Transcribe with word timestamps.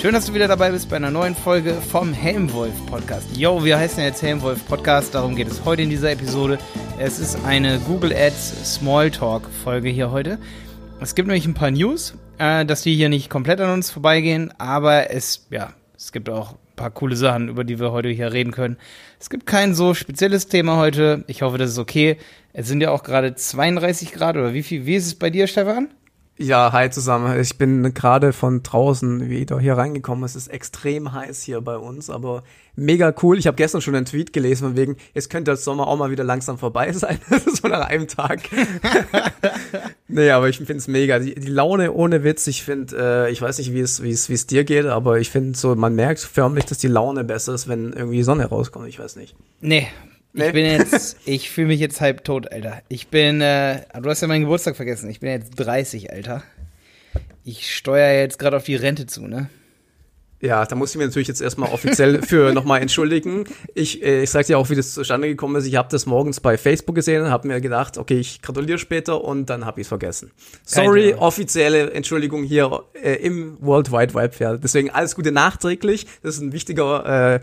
Schön, 0.00 0.14
dass 0.14 0.24
du 0.24 0.32
wieder 0.32 0.48
dabei 0.48 0.70
bist 0.70 0.88
bei 0.88 0.96
einer 0.96 1.10
neuen 1.10 1.34
Folge 1.34 1.74
vom 1.74 2.14
Helmwolf 2.14 2.72
Podcast. 2.86 3.36
Yo, 3.36 3.62
wir 3.62 3.76
heißen 3.76 4.02
jetzt 4.02 4.22
Helmwolf 4.22 4.66
Podcast, 4.66 5.14
darum 5.14 5.36
geht 5.36 5.48
es 5.48 5.66
heute 5.66 5.82
in 5.82 5.90
dieser 5.90 6.10
Episode. 6.10 6.58
Es 6.98 7.18
ist 7.18 7.44
eine 7.44 7.78
Google 7.80 8.14
Ads 8.14 8.76
Smalltalk 8.76 9.46
Folge 9.62 9.90
hier 9.90 10.10
heute. 10.10 10.38
Es 11.00 11.14
gibt 11.14 11.28
nämlich 11.28 11.44
ein 11.44 11.52
paar 11.52 11.70
News, 11.70 12.14
äh, 12.38 12.64
dass 12.64 12.80
die 12.80 12.94
hier 12.94 13.10
nicht 13.10 13.28
komplett 13.28 13.60
an 13.60 13.74
uns 13.74 13.90
vorbeigehen, 13.90 14.54
aber 14.56 15.10
es, 15.10 15.46
ja, 15.50 15.74
es 15.94 16.12
gibt 16.12 16.30
auch 16.30 16.52
ein 16.52 16.76
paar 16.76 16.90
coole 16.92 17.14
Sachen, 17.14 17.48
über 17.50 17.64
die 17.64 17.78
wir 17.78 17.92
heute 17.92 18.08
hier 18.08 18.32
reden 18.32 18.52
können. 18.52 18.78
Es 19.18 19.28
gibt 19.28 19.44
kein 19.44 19.74
so 19.74 19.92
spezielles 19.92 20.46
Thema 20.46 20.78
heute. 20.78 21.24
Ich 21.26 21.42
hoffe, 21.42 21.58
das 21.58 21.72
ist 21.72 21.78
okay. 21.78 22.16
Es 22.54 22.68
sind 22.68 22.80
ja 22.80 22.90
auch 22.90 23.02
gerade 23.02 23.34
32 23.34 24.12
Grad 24.12 24.38
oder 24.38 24.54
wie 24.54 24.62
viel, 24.62 24.86
wie 24.86 24.96
ist 24.96 25.08
es 25.08 25.14
bei 25.14 25.28
dir, 25.28 25.46
Stefan? 25.46 25.88
Ja, 26.42 26.72
hi 26.72 26.88
zusammen. 26.88 27.38
Ich 27.38 27.58
bin 27.58 27.92
gerade 27.92 28.32
von 28.32 28.62
draußen 28.62 29.28
wieder 29.28 29.60
hier 29.60 29.76
reingekommen. 29.76 30.24
Es 30.24 30.36
ist 30.36 30.48
extrem 30.48 31.12
heiß 31.12 31.42
hier 31.42 31.60
bei 31.60 31.76
uns, 31.76 32.08
aber 32.08 32.44
mega 32.74 33.14
cool. 33.22 33.38
Ich 33.38 33.46
habe 33.46 33.58
gestern 33.58 33.82
schon 33.82 33.94
einen 33.94 34.06
Tweet 34.06 34.32
gelesen 34.32 34.68
von 34.68 34.76
wegen, 34.76 34.96
es 35.12 35.28
könnte 35.28 35.50
das 35.50 35.64
Sommer 35.64 35.86
auch 35.86 35.98
mal 35.98 36.10
wieder 36.10 36.24
langsam 36.24 36.56
vorbei 36.56 36.92
sein. 36.94 37.18
so 37.28 37.68
nach 37.68 37.86
einem 37.88 38.08
Tag. 38.08 38.40
nee, 40.08 40.30
aber 40.30 40.48
ich 40.48 40.56
finde 40.56 40.76
es 40.76 40.88
mega. 40.88 41.18
Die, 41.18 41.34
die, 41.34 41.46
Laune 41.48 41.92
ohne 41.92 42.24
Witz, 42.24 42.46
ich 42.46 42.64
finde, 42.64 42.96
äh, 43.26 43.30
ich 43.30 43.42
weiß 43.42 43.58
nicht, 43.58 43.74
wie 43.74 43.80
es 43.80 44.02
wie 44.02 44.10
es 44.10 44.30
wie 44.30 44.34
es 44.34 44.46
dir 44.46 44.64
geht, 44.64 44.86
aber 44.86 45.18
ich 45.18 45.28
finde 45.28 45.58
so, 45.58 45.74
man 45.74 45.94
merkt 45.94 46.20
förmlich, 46.20 46.64
dass 46.64 46.78
die 46.78 46.88
Laune 46.88 47.22
besser 47.22 47.52
ist, 47.52 47.68
wenn 47.68 47.92
irgendwie 47.92 48.22
Sonne 48.22 48.46
rauskommt. 48.46 48.88
Ich 48.88 48.98
weiß 48.98 49.16
nicht. 49.16 49.36
Nee, 49.60 49.88
Nee. 50.32 50.46
Ich 50.46 50.52
bin 50.52 50.64
jetzt, 50.64 51.16
ich 51.24 51.50
fühle 51.50 51.68
mich 51.68 51.80
jetzt 51.80 52.00
halb 52.00 52.24
tot, 52.24 52.50
Alter. 52.52 52.82
Ich 52.88 53.08
bin, 53.08 53.40
äh, 53.40 53.82
du 54.00 54.08
hast 54.08 54.20
ja 54.20 54.28
meinen 54.28 54.42
Geburtstag 54.42 54.76
vergessen. 54.76 55.10
Ich 55.10 55.20
bin 55.20 55.30
jetzt 55.30 55.52
30, 55.56 56.12
Alter. 56.12 56.42
Ich 57.44 57.74
steuere 57.74 58.20
jetzt 58.20 58.38
gerade 58.38 58.56
auf 58.56 58.64
die 58.64 58.76
Rente 58.76 59.06
zu, 59.06 59.26
ne? 59.26 59.50
Ja, 60.42 60.64
da 60.64 60.74
muss 60.74 60.90
ich 60.90 60.96
mir 60.96 61.06
natürlich 61.06 61.28
jetzt 61.28 61.42
erstmal 61.42 61.70
offiziell 61.70 62.22
für 62.26 62.54
nochmal 62.54 62.80
entschuldigen. 62.80 63.44
Ich, 63.74 64.02
äh, 64.02 64.22
ich 64.22 64.30
sag 64.30 64.46
dir 64.46 64.58
auch, 64.58 64.70
wie 64.70 64.74
das 64.74 64.94
zustande 64.94 65.28
gekommen 65.28 65.56
ist. 65.56 65.66
Ich 65.66 65.76
habe 65.76 65.88
das 65.90 66.06
morgens 66.06 66.40
bei 66.40 66.56
Facebook 66.56 66.94
gesehen 66.94 67.22
und 67.22 67.30
habe 67.30 67.46
mir 67.46 67.60
gedacht, 67.60 67.98
okay, 67.98 68.18
ich 68.18 68.40
gratuliere 68.40 68.78
später 68.78 69.22
und 69.22 69.50
dann 69.50 69.66
habe 69.66 69.80
ich 69.80 69.84
es 69.84 69.88
vergessen. 69.88 70.30
Sorry, 70.64 71.14
offizielle 71.14 71.90
Entschuldigung 71.90 72.44
hier 72.44 72.84
äh, 72.94 73.14
im 73.16 73.58
World 73.60 73.92
Wide 73.92 74.14
Web. 74.14 74.60
Deswegen 74.62 74.90
alles 74.90 75.14
Gute 75.14 75.30
nachträglich. 75.30 76.06
Das 76.22 76.36
ist 76.36 76.40
ein 76.40 76.52
wichtiger 76.52 77.34
äh, 77.34 77.40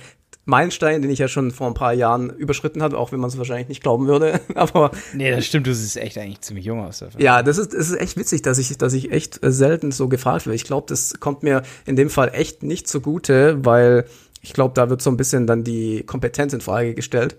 Meilenstein, 0.48 1.02
den 1.02 1.12
ich 1.12 1.20
ja 1.20 1.28
schon 1.28 1.52
vor 1.52 1.68
ein 1.68 1.74
paar 1.74 1.94
Jahren 1.94 2.30
überschritten 2.30 2.82
habe, 2.82 2.98
auch 2.98 3.12
wenn 3.12 3.20
man 3.20 3.30
es 3.30 3.38
wahrscheinlich 3.38 3.68
nicht 3.68 3.84
glauben 3.84 4.08
würde. 4.08 4.40
Aber 4.56 4.92
nee, 5.14 5.30
das 5.30 5.46
stimmt. 5.46 5.68
Du 5.68 5.76
siehst 5.76 5.98
echt 5.98 6.18
eigentlich 6.18 6.42
ziemlich 6.42 6.66
jung 6.66 6.84
aus. 6.84 7.00
Dafür. 7.00 7.22
Ja, 7.22 7.44
das 7.44 7.58
ist, 7.58 7.74
das 7.74 7.90
ist 7.90 8.00
echt 8.00 8.18
witzig, 8.18 8.44
dass 8.44 8.58
ich, 8.58 8.78
dass 8.78 8.94
ich 8.94 9.12
echt 9.12 9.40
selten 9.44 9.92
so 9.92 10.08
gefragt 10.08 10.46
werde. 10.46 10.56
Ich 10.56 10.64
glaube, 10.64 10.86
das 10.88 11.20
kommt 11.20 11.44
mir 11.44 11.64
in 11.86 11.98
dem 11.98 12.10
Fall 12.10 12.32
echt 12.34 12.64
nicht 12.64 12.88
zugute, 12.88 13.64
weil 13.66 14.06
ich 14.42 14.54
glaube, 14.54 14.74
da 14.74 14.90
wird 14.90 15.02
so 15.02 15.10
ein 15.10 15.18
bisschen 15.18 15.48
dann 15.48 15.66
die 15.66 16.04
Kompetenz 16.04 16.54
in 16.54 16.62
Frage 16.62 16.96
gestellt 16.96 17.36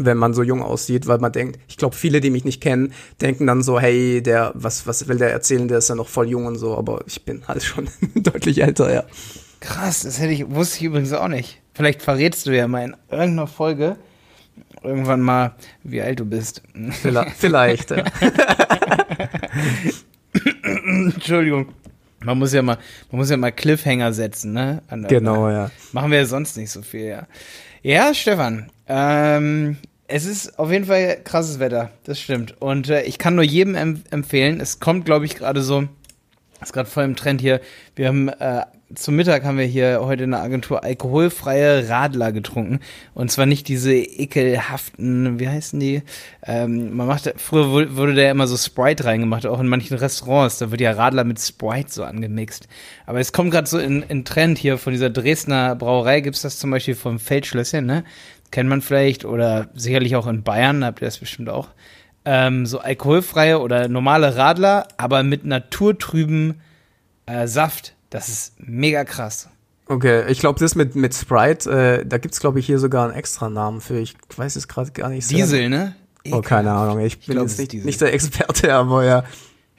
wenn 0.00 0.16
man 0.16 0.32
so 0.32 0.44
jung 0.44 0.62
aussieht, 0.62 1.08
weil 1.08 1.18
man 1.18 1.32
denkt, 1.32 1.58
ich 1.66 1.76
glaube, 1.76 1.96
viele, 1.96 2.20
die 2.20 2.30
mich 2.30 2.44
nicht 2.44 2.60
kennen, 2.60 2.92
denken 3.20 3.48
dann 3.48 3.62
so, 3.62 3.80
hey, 3.80 4.22
der, 4.22 4.52
was, 4.54 4.86
was 4.86 5.08
will 5.08 5.18
der 5.18 5.32
erzählen, 5.32 5.66
der 5.66 5.78
ist 5.78 5.88
ja 5.88 5.96
noch 5.96 6.08
voll 6.08 6.28
jung 6.28 6.46
und 6.46 6.56
so, 6.56 6.76
aber 6.76 7.02
ich 7.06 7.24
bin 7.24 7.48
halt 7.48 7.64
schon 7.64 7.88
deutlich 8.14 8.62
älter, 8.62 8.92
ja. 8.92 9.04
Krass, 9.58 10.02
das 10.02 10.20
hätte 10.20 10.32
ich, 10.32 10.48
wusste 10.48 10.76
ich 10.76 10.84
übrigens 10.84 11.12
auch 11.12 11.26
nicht. 11.26 11.60
Vielleicht 11.78 12.02
verrätst 12.02 12.44
du 12.44 12.50
ja 12.50 12.66
mal 12.66 12.82
in 12.82 12.96
irgendeiner 13.08 13.46
Folge 13.46 13.98
irgendwann 14.82 15.20
mal, 15.20 15.54
wie 15.84 16.02
alt 16.02 16.18
du 16.18 16.24
bist. 16.24 16.60
Vielleicht, 17.36 17.92
ja. 17.92 18.02
Entschuldigung. 20.84 21.68
Man 22.18 22.36
muss 22.36 22.52
ja 22.52 22.62
mal, 22.62 22.78
man 23.12 23.20
muss 23.20 23.30
ja 23.30 23.36
mal 23.36 23.52
Cliffhanger 23.52 24.12
setzen, 24.12 24.54
ne? 24.54 24.82
genau, 25.06 25.48
ja. 25.50 25.70
Machen 25.92 26.10
wir 26.10 26.18
ja 26.18 26.26
sonst 26.26 26.56
nicht 26.56 26.72
so 26.72 26.82
viel, 26.82 27.04
ja. 27.04 27.28
Ja, 27.82 28.12
Stefan, 28.12 28.72
ähm, 28.88 29.76
es 30.08 30.24
ist 30.24 30.58
auf 30.58 30.72
jeden 30.72 30.86
Fall 30.86 31.20
krasses 31.22 31.60
Wetter, 31.60 31.92
das 32.02 32.18
stimmt. 32.18 32.60
Und 32.60 32.90
äh, 32.90 33.02
ich 33.02 33.18
kann 33.18 33.36
nur 33.36 33.44
jedem 33.44 33.76
em 33.76 34.02
empfehlen, 34.10 34.58
es 34.60 34.80
kommt, 34.80 35.04
glaube 35.04 35.26
ich, 35.26 35.36
gerade 35.36 35.62
so, 35.62 35.84
ist 36.60 36.72
gerade 36.72 36.90
voll 36.90 37.04
im 37.04 37.14
Trend 37.14 37.40
hier. 37.40 37.60
Wir 37.94 38.08
haben 38.08 38.28
äh, 38.30 38.62
zum 38.94 39.16
Mittag 39.16 39.44
haben 39.44 39.58
wir 39.58 39.66
hier 39.66 40.00
heute 40.02 40.24
in 40.24 40.30
der 40.30 40.40
Agentur 40.40 40.82
alkoholfreie 40.82 41.88
Radler 41.88 42.32
getrunken. 42.32 42.80
Und 43.14 43.30
zwar 43.30 43.44
nicht 43.44 43.68
diese 43.68 43.94
ekelhaften, 43.94 45.38
wie 45.38 45.48
heißen 45.48 45.78
die? 45.78 46.02
Ähm, 46.42 46.96
man 46.96 47.06
macht, 47.06 47.32
früher 47.36 47.70
wurde 47.96 48.14
da 48.14 48.30
immer 48.30 48.46
so 48.46 48.56
Sprite 48.56 49.04
reingemacht, 49.04 49.46
auch 49.46 49.60
in 49.60 49.68
manchen 49.68 49.98
Restaurants. 49.98 50.58
Da 50.58 50.70
wird 50.70 50.80
ja 50.80 50.92
Radler 50.92 51.24
mit 51.24 51.38
Sprite 51.38 51.92
so 51.92 52.04
angemixt. 52.04 52.66
Aber 53.04 53.20
es 53.20 53.32
kommt 53.32 53.50
gerade 53.50 53.68
so 53.68 53.78
in, 53.78 54.02
in 54.02 54.24
Trend 54.24 54.56
hier 54.58 54.78
von 54.78 54.92
dieser 54.92 55.10
Dresdner 55.10 55.76
Brauerei, 55.76 56.20
gibt's 56.20 56.42
das 56.42 56.58
zum 56.58 56.70
Beispiel 56.70 56.94
vom 56.94 57.18
Feldschlösschen, 57.18 57.84
ne? 57.84 58.04
Kennt 58.50 58.70
man 58.70 58.80
vielleicht 58.80 59.26
oder 59.26 59.68
sicherlich 59.74 60.16
auch 60.16 60.26
in 60.26 60.42
Bayern, 60.42 60.82
habt 60.82 61.02
ihr 61.02 61.04
das 61.04 61.18
bestimmt 61.18 61.50
auch 61.50 61.68
ähm, 62.24 62.66
so 62.66 62.78
alkoholfreie 62.78 63.58
oder 63.58 63.88
normale 63.88 64.36
Radler, 64.36 64.88
aber 64.96 65.22
mit 65.22 65.44
naturtrüben 65.44 66.60
äh, 67.26 67.46
Saft. 67.46 67.94
Das 68.10 68.28
ist 68.28 68.54
mega 68.58 69.04
krass. 69.04 69.48
Okay, 69.86 70.30
ich 70.30 70.40
glaube, 70.40 70.60
das 70.60 70.74
mit, 70.74 70.96
mit 70.96 71.14
Sprite, 71.14 71.70
äh, 72.00 72.06
da 72.06 72.18
gibt's 72.18 72.40
glaube 72.40 72.60
ich, 72.60 72.66
hier 72.66 72.78
sogar 72.78 73.04
einen 73.04 73.14
extra 73.14 73.48
Namen 73.48 73.80
für. 73.80 73.98
Ich 73.98 74.16
weiß 74.36 74.56
es 74.56 74.68
gerade 74.68 74.90
gar 74.92 75.08
nicht. 75.08 75.30
Diesel, 75.30 75.70
ne? 75.70 75.94
Oh, 76.30 76.42
keine 76.42 76.72
Ahnung. 76.72 77.00
Ich, 77.00 77.14
ich 77.14 77.26
bin 77.26 77.36
glaub, 77.36 77.48
jetzt 77.48 77.58
nicht, 77.58 77.84
nicht 77.84 78.00
der 78.00 78.12
Experte, 78.12 78.74
aber 78.74 79.04
ja. 79.04 79.24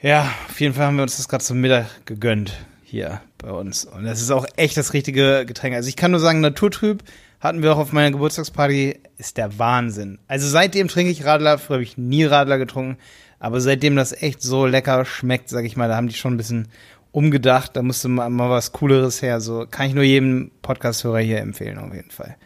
Ja, 0.02 0.32
auf 0.48 0.60
jeden 0.60 0.74
Fall 0.74 0.86
haben 0.86 0.96
wir 0.96 1.02
uns 1.02 1.16
das 1.18 1.28
gerade 1.28 1.44
zum 1.44 1.60
Mittag 1.60 1.86
gegönnt 2.06 2.54
hier 2.82 3.20
bei 3.38 3.52
uns. 3.52 3.84
Und 3.84 4.04
das 4.04 4.20
ist 4.20 4.30
auch 4.30 4.46
echt 4.56 4.76
das 4.76 4.92
richtige 4.92 5.44
Getränk. 5.46 5.74
Also 5.74 5.88
ich 5.88 5.96
kann 5.96 6.10
nur 6.10 6.20
sagen, 6.20 6.40
naturtrüb 6.40 7.04
hatten 7.38 7.62
wir 7.62 7.72
auch 7.72 7.78
auf 7.78 7.92
meiner 7.92 8.10
Geburtstagsparty, 8.10 8.98
ist 9.16 9.36
der 9.36 9.58
Wahnsinn. 9.58 10.18
Also 10.26 10.48
seitdem 10.48 10.88
trinke 10.88 11.12
ich 11.12 11.24
Radler, 11.24 11.58
früher 11.58 11.76
habe 11.76 11.84
ich 11.84 11.98
nie 11.98 12.24
Radler 12.24 12.58
getrunken, 12.58 12.98
aber 13.38 13.60
seitdem 13.60 13.94
das 13.96 14.12
echt 14.12 14.42
so 14.42 14.66
lecker 14.66 15.04
schmeckt, 15.04 15.48
sag 15.48 15.64
ich 15.64 15.76
mal, 15.76 15.88
da 15.88 15.96
haben 15.96 16.08
die 16.08 16.14
schon 16.14 16.34
ein 16.34 16.38
bisschen 16.38 16.68
umgedacht, 17.12 17.76
da 17.76 17.82
musste 17.82 18.08
mal, 18.08 18.30
mal 18.30 18.50
was 18.50 18.72
Cooleres 18.72 19.22
her. 19.22 19.40
So 19.40 19.66
kann 19.70 19.86
ich 19.88 19.94
nur 19.94 20.04
jedem 20.04 20.50
Podcast-Hörer 20.62 21.20
hier 21.20 21.38
empfehlen, 21.38 21.78
auf 21.78 21.94
jeden 21.94 22.10
Fall. 22.10 22.36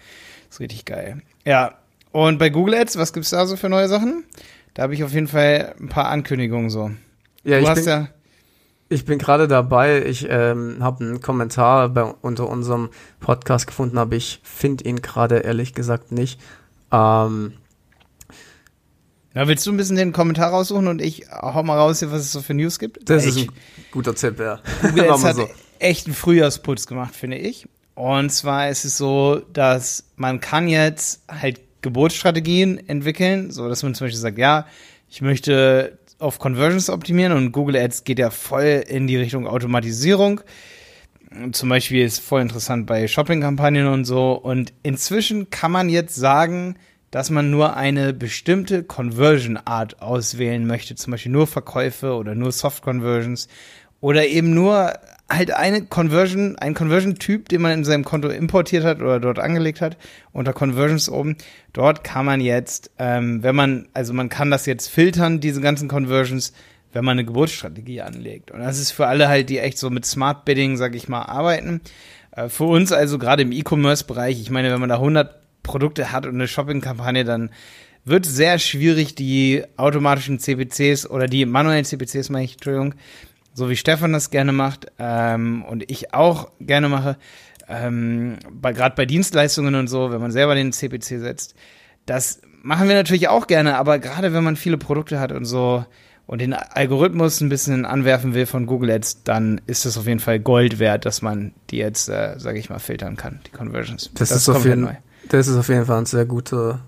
Ist 0.51 0.61
richtig 0.61 0.85
geil. 0.85 1.23
Ja, 1.45 1.79
und 2.13 2.39
bei 2.39 2.49
Google 2.49 2.75
Ads, 2.75 2.97
was 2.97 3.13
gibt's 3.13 3.31
da 3.31 3.47
so 3.47 3.57
für 3.57 3.69
neue 3.69 3.89
Sachen? 3.89 4.25
Da 4.75 4.83
habe 4.83 4.95
ich 4.95 5.05
auf 5.05 5.13
jeden 5.13 5.29
Fall 5.29 5.75
ein 5.81 5.89
paar 5.89 6.09
Ankündigungen 6.09 6.71
so. 6.71 6.91
Ja, 7.45 7.59
du 7.59 7.65
ich 7.65 7.69
hast 7.69 7.85
bin, 7.85 7.87
ja 7.87 8.09
ich 8.89 9.05
bin 9.05 9.19
gerade 9.19 9.49
dabei, 9.49 10.05
ich 10.05 10.27
ähm, 10.29 10.79
habe 10.81 11.05
einen 11.05 11.21
Kommentar 11.21 11.89
bei, 11.89 12.03
unter 12.03 12.49
unserem 12.49 12.91
Podcast 13.21 13.67
gefunden, 13.67 13.99
aber 13.99 14.15
ich 14.15 14.41
finde 14.43 14.85
ihn 14.85 15.03
gerade 15.03 15.39
ehrlich 15.39 15.75
gesagt 15.75 16.13
nicht. 16.13 16.41
Ähm, 16.93 17.55
Na, 19.35 19.49
willst 19.49 19.67
du 19.67 19.73
ein 19.73 19.77
bisschen 19.77 19.97
den 19.97 20.13
Kommentar 20.13 20.51
raussuchen 20.51 20.87
und 20.87 21.03
ich 21.03 21.27
hau 21.31 21.65
mal 21.65 21.77
raus 21.77 21.99
hier, 21.99 22.13
was 22.13 22.21
es 22.21 22.33
so 22.33 22.41
für 22.41 22.55
News 22.55 22.79
gibt? 22.79 23.11
Das 23.11 23.27
ich, 23.27 23.37
ist 23.37 23.49
ein 23.49 23.55
guter 23.91 24.15
Tipp, 24.15 24.39
ja. 24.39 24.61
Google 24.83 25.11
hat 25.11 25.35
so. 25.37 25.49
echt 25.81 26.07
einen 26.07 26.15
Frühjahrsputz 26.15 26.87
gemacht, 26.87 27.17
finde 27.17 27.39
ich. 27.39 27.69
Und 27.97 28.31
zwar 28.31 28.69
ist 28.69 28.85
es 28.85 28.97
so, 28.97 29.43
dass 29.53 30.05
man 30.15 30.41
kann 30.41 30.69
jetzt 30.69 31.23
halt 31.29 31.61
Geburtsstrategien 31.83 32.89
entwickeln, 32.89 33.51
so 33.51 33.69
dass 33.69 33.83
man 33.83 33.97
zum 33.97 34.07
Beispiel 34.07 34.21
sagt, 34.21 34.39
ja, 34.39 34.67
ich 35.11 35.21
möchte 35.21 35.99
auf 36.21 36.39
Conversions 36.39 36.89
optimieren 36.89 37.33
und 37.33 37.51
Google 37.51 37.77
Ads 37.77 38.05
geht 38.05 38.21
ja 38.21 38.31
voll 38.31 38.85
in 38.87 39.09
die 39.09 39.17
Richtung 39.17 39.49
Automatisierung. 39.49 40.43
Zum 41.51 41.69
Beispiel 41.69 42.05
ist 42.05 42.21
voll 42.21 42.41
interessant 42.41 42.87
bei 42.87 43.09
Shopping-Kampagnen 43.09 43.89
und 43.89 44.05
so. 44.05 44.33
Und 44.33 44.73
inzwischen 44.85 45.51
kann 45.51 45.73
man 45.73 45.89
jetzt 45.89 46.15
sagen, 46.15 46.77
dass 47.15 47.31
man 47.31 47.49
nur 47.49 47.77
eine 47.77 48.13
bestimmte 48.13 48.83
Conversion-Art 48.83 50.03
auswählen 50.03 50.67
möchte, 50.67 50.97
zum 50.97 51.13
Beispiel 51.13 51.31
nur 51.31 51.47
Verkäufe 51.47 52.15
oder 52.15 52.35
nur 52.35 52.51
Soft-Conversions 52.51 53.47
oder 54.01 54.27
eben 54.27 54.53
nur 54.53 54.95
halt 55.31 55.53
eine 55.53 55.85
Conversion, 55.87 56.59
ein 56.59 56.75
Conversion-Typ, 56.75 57.49
den 57.49 57.63
man 57.63 57.71
in 57.71 57.85
seinem 57.85 58.05
Konto 58.05 58.31
importiert 58.31 58.83
hat 58.83 59.01
oder 59.01 59.21
dort 59.21 59.39
angelegt 59.39 59.81
hat, 59.81 59.97
unter 60.33 60.53
Conversions 60.53 61.09
oben. 61.09 61.37
Dort 61.73 62.03
kann 62.03 62.27
man 62.27 62.41
jetzt, 62.41 62.91
ähm, 62.99 63.45
wenn 63.45 63.55
man, 63.55 63.87
also 63.95 64.13
man 64.13 64.29
kann 64.29 64.51
das 64.51 64.67
jetzt 64.67 64.89
filtern, 64.89 65.39
diese 65.39 65.61
ganzen 65.61 65.87
Conversions, 65.87 66.53
wenn 66.93 67.05
man 67.05 67.13
eine 67.13 67.27
Geburtsstrategie 67.27 68.01
anlegt. 68.01 68.51
Und 68.51 68.59
das 68.59 68.81
ist 68.81 68.91
für 68.91 69.07
alle 69.07 69.29
halt, 69.29 69.51
die 69.51 69.61
echt 69.61 69.79
so 69.79 69.89
mit 69.89 70.05
Smart 70.05 70.45
Bidding, 70.45 70.77
sag 70.77 70.97
ich 70.97 71.09
mal, 71.09 71.23
arbeiten. 71.23 71.81
Äh, 72.33 72.49
für 72.49 72.65
uns 72.65 72.91
also 72.91 73.19
gerade 73.19 73.43
im 73.43 73.53
E-Commerce-Bereich, 73.53 74.41
ich 74.41 74.51
meine, 74.51 74.73
wenn 74.73 74.81
man 74.81 74.89
da 74.89 74.97
100 74.97 75.44
Produkte 75.65 76.13
hat 76.13 76.27
und 76.27 76.35
eine 76.35 76.47
Shopping-Kampagne, 76.47 77.25
dann 77.25 77.51
wird 78.05 78.27
sehr 78.27 78.59
schwierig, 78.59 79.17
die 79.17 79.65
automatischen 79.77 80.39
CPCs 80.39 81.11
oder 81.11 81.27
die 81.27 81.45
manuellen 81.47 81.85
CPCs, 81.85 82.31
meine 82.31 82.45
ich, 82.45 82.55
Entschuldigung, 82.55 82.95
so 83.55 83.69
wie 83.69 83.77
Stefan 83.77 84.13
das 84.13 84.31
gerne 84.31 84.53
macht 84.53 84.87
ähm, 84.99 85.65
und 85.65 85.91
ich 85.91 86.15
auch 86.15 86.51
gerne 86.61 86.89
mache, 86.89 87.17
ähm, 87.69 88.37
bei, 88.53 88.73
gerade 88.73 88.95
bei 88.95 89.07
Dienstleistungen 89.07 89.75
und 89.75 89.89
so, 89.89 90.13
wenn 90.13 90.21
man 90.21 90.31
selber 90.31 90.55
den 90.55 90.73
CPC 90.73 91.19
setzt, 91.19 91.55
das 92.07 92.43
machen 92.63 92.89
wir 92.89 92.95
natürlich 92.95 93.29
auch 93.29 93.47
gerne, 93.47 93.77
aber 93.79 93.99
gerade 93.99 94.33
wenn 94.33 94.45
man 94.45 94.57
viele 94.57 94.77
Produkte 94.77 95.19
hat 95.19 95.33
und 95.33 95.45
so 95.45 95.85
und 96.27 96.41
den 96.41 96.55
Algorithmus 96.55 97.41
ein 97.41 97.49
bisschen 97.49 97.85
anwerfen 97.85 98.35
will 98.35 98.47
von 98.47 98.67
Google 98.67 98.91
Ads, 98.91 99.25
dann 99.25 99.61
ist 99.67 99.85
es 99.85 99.97
auf 99.99 100.07
jeden 100.07 100.21
Fall 100.21 100.41
Gold 100.41 100.79
wert, 100.79 101.05
dass 101.05 101.23
man 101.23 101.53
die 101.71 101.77
jetzt, 101.77 102.09
äh, 102.09 102.39
sage 102.39 102.59
ich 102.59 102.71
mal, 102.71 102.79
filtern 102.79 103.17
kann, 103.17 103.41
die 103.47 103.51
Conversions. 103.51 104.11
Das, 104.15 104.31
das 104.31 104.39
ist 104.39 104.49
auf 104.49 104.65
jeden, 104.65 104.89
das 105.29 105.49
ist 105.49 105.57
auf 105.57 105.69
jeden 105.69 105.87
Fall 105.87 105.99
ein 105.99 106.07
sehr 106.07 106.27
guter 106.27 106.81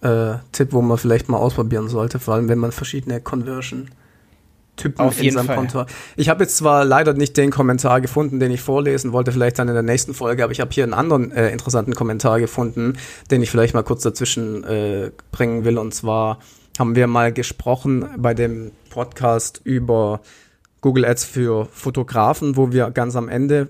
äh, 0.00 0.34
Tipp, 0.52 0.72
wo 0.72 0.82
man 0.82 0.98
vielleicht 0.98 1.28
mal 1.28 1.38
ausprobieren 1.38 1.88
sollte, 1.88 2.18
vor 2.18 2.34
allem 2.34 2.48
wenn 2.48 2.58
man 2.58 2.72
verschiedene 2.72 3.20
Conversion 3.20 3.90
Typen 4.78 5.00
Auf 5.00 5.20
in 5.20 5.32
seinem 5.32 5.46
Fall. 5.46 5.56
Konto. 5.56 5.84
Ich 6.16 6.28
habe 6.28 6.44
jetzt 6.44 6.56
zwar 6.56 6.84
leider 6.84 7.12
nicht 7.12 7.36
den 7.36 7.50
Kommentar 7.50 8.00
gefunden, 8.00 8.40
den 8.40 8.50
ich 8.50 8.60
vorlesen 8.60 9.12
wollte, 9.12 9.32
vielleicht 9.32 9.58
dann 9.58 9.68
in 9.68 9.74
der 9.74 9.82
nächsten 9.82 10.14
Folge, 10.14 10.44
aber 10.44 10.52
ich 10.52 10.60
habe 10.60 10.70
hier 10.72 10.84
einen 10.84 10.94
anderen 10.94 11.32
äh, 11.32 11.50
interessanten 11.50 11.94
Kommentar 11.94 12.40
gefunden, 12.40 12.96
den 13.30 13.42
ich 13.42 13.50
vielleicht 13.50 13.74
mal 13.74 13.82
kurz 13.82 14.02
dazwischen 14.02 14.64
äh, 14.64 15.10
bringen 15.32 15.64
will. 15.64 15.78
Und 15.78 15.94
zwar 15.94 16.38
haben 16.78 16.94
wir 16.94 17.08
mal 17.08 17.32
gesprochen 17.32 18.08
bei 18.16 18.34
dem 18.34 18.70
Podcast 18.88 19.60
über 19.64 20.20
Google 20.80 21.04
Ads 21.04 21.24
für 21.24 21.66
Fotografen, 21.66 22.56
wo 22.56 22.72
wir 22.72 22.90
ganz 22.92 23.16
am 23.16 23.28
Ende 23.28 23.68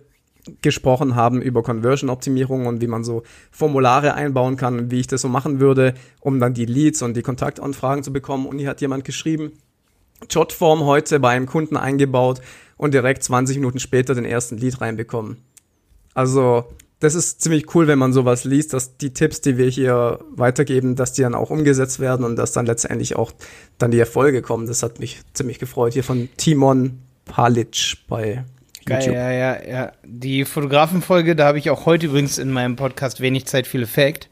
gesprochen 0.62 1.14
haben 1.14 1.42
über 1.42 1.62
Conversion-Optimierung 1.62 2.66
und 2.66 2.80
wie 2.80 2.86
man 2.86 3.04
so 3.04 3.22
Formulare 3.50 4.14
einbauen 4.14 4.56
kann 4.56 4.78
und 4.78 4.90
wie 4.90 5.00
ich 5.00 5.06
das 5.06 5.22
so 5.22 5.28
machen 5.28 5.60
würde, 5.60 5.94
um 6.20 6.40
dann 6.40 6.54
die 6.54 6.66
Leads 6.66 7.02
und 7.02 7.16
die 7.16 7.22
Kontaktanfragen 7.22 8.02
zu 8.02 8.12
bekommen. 8.12 8.46
Und 8.46 8.58
hier 8.58 8.68
hat 8.68 8.80
jemand 8.80 9.04
geschrieben, 9.04 9.52
Jotform 10.28 10.84
heute 10.84 11.20
bei 11.20 11.30
einem 11.30 11.46
Kunden 11.46 11.76
eingebaut 11.76 12.40
und 12.76 12.94
direkt 12.94 13.22
20 13.22 13.56
Minuten 13.56 13.78
später 13.78 14.14
den 14.14 14.24
ersten 14.24 14.56
Lead 14.56 14.80
reinbekommen. 14.80 15.38
Also, 16.14 16.64
das 17.00 17.14
ist 17.14 17.40
ziemlich 17.42 17.74
cool, 17.74 17.86
wenn 17.86 17.98
man 17.98 18.12
sowas 18.12 18.42
liest, 18.44 18.72
dass 18.72 18.96
die 18.96 19.12
Tipps, 19.12 19.40
die 19.40 19.56
wir 19.56 19.68
hier 19.68 20.18
weitergeben, 20.30 20.96
dass 20.96 21.12
die 21.12 21.22
dann 21.22 21.34
auch 21.34 21.50
umgesetzt 21.50 22.00
werden 22.00 22.24
und 22.24 22.36
dass 22.36 22.52
dann 22.52 22.66
letztendlich 22.66 23.14
auch 23.14 23.30
dann 23.78 23.92
die 23.92 24.00
Erfolge 24.00 24.42
kommen. 24.42 24.66
Das 24.66 24.82
hat 24.82 24.98
mich 24.98 25.20
ziemlich 25.32 25.60
gefreut. 25.60 25.92
Hier 25.92 26.02
von 26.02 26.28
Timon 26.36 26.98
Palic 27.24 27.98
bei 28.08 28.44
Geil, 28.88 29.00
YouTube. 29.00 29.14
ja, 29.14 29.30
ja, 29.30 29.64
ja. 29.66 29.92
Die 30.04 30.44
Fotografenfolge, 30.44 31.36
da 31.36 31.46
habe 31.46 31.58
ich 31.58 31.70
auch 31.70 31.86
heute 31.86 32.06
übrigens 32.06 32.38
in 32.38 32.50
meinem 32.50 32.76
Podcast 32.76 33.20
wenig 33.20 33.46
Zeit, 33.46 33.66
viel 33.66 33.82
Effekt. 33.82 34.28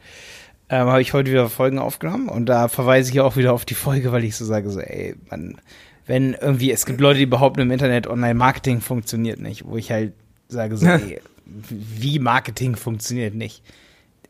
Ähm, 0.68 0.88
habe 0.88 1.00
ich 1.00 1.12
heute 1.12 1.30
wieder 1.30 1.48
Folgen 1.48 1.78
aufgenommen 1.78 2.28
und 2.28 2.46
da 2.46 2.66
verweise 2.66 3.12
ich 3.12 3.20
auch 3.20 3.36
wieder 3.36 3.52
auf 3.52 3.64
die 3.64 3.74
Folge, 3.74 4.10
weil 4.10 4.24
ich 4.24 4.34
so 4.34 4.44
sage, 4.44 4.68
so, 4.70 4.80
ey, 4.80 5.14
man, 5.30 5.60
wenn 6.06 6.34
irgendwie, 6.34 6.72
es 6.72 6.86
gibt 6.86 7.00
Leute, 7.00 7.20
die 7.20 7.26
behaupten 7.26 7.60
im 7.60 7.70
Internet, 7.70 8.08
Online-Marketing 8.08 8.80
funktioniert 8.80 9.38
nicht, 9.38 9.64
wo 9.64 9.76
ich 9.76 9.92
halt 9.92 10.12
sage, 10.48 10.76
so, 10.76 10.86
ey, 10.86 11.20
wie 11.44 12.18
Marketing 12.18 12.74
funktioniert 12.74 13.34
nicht. 13.34 13.62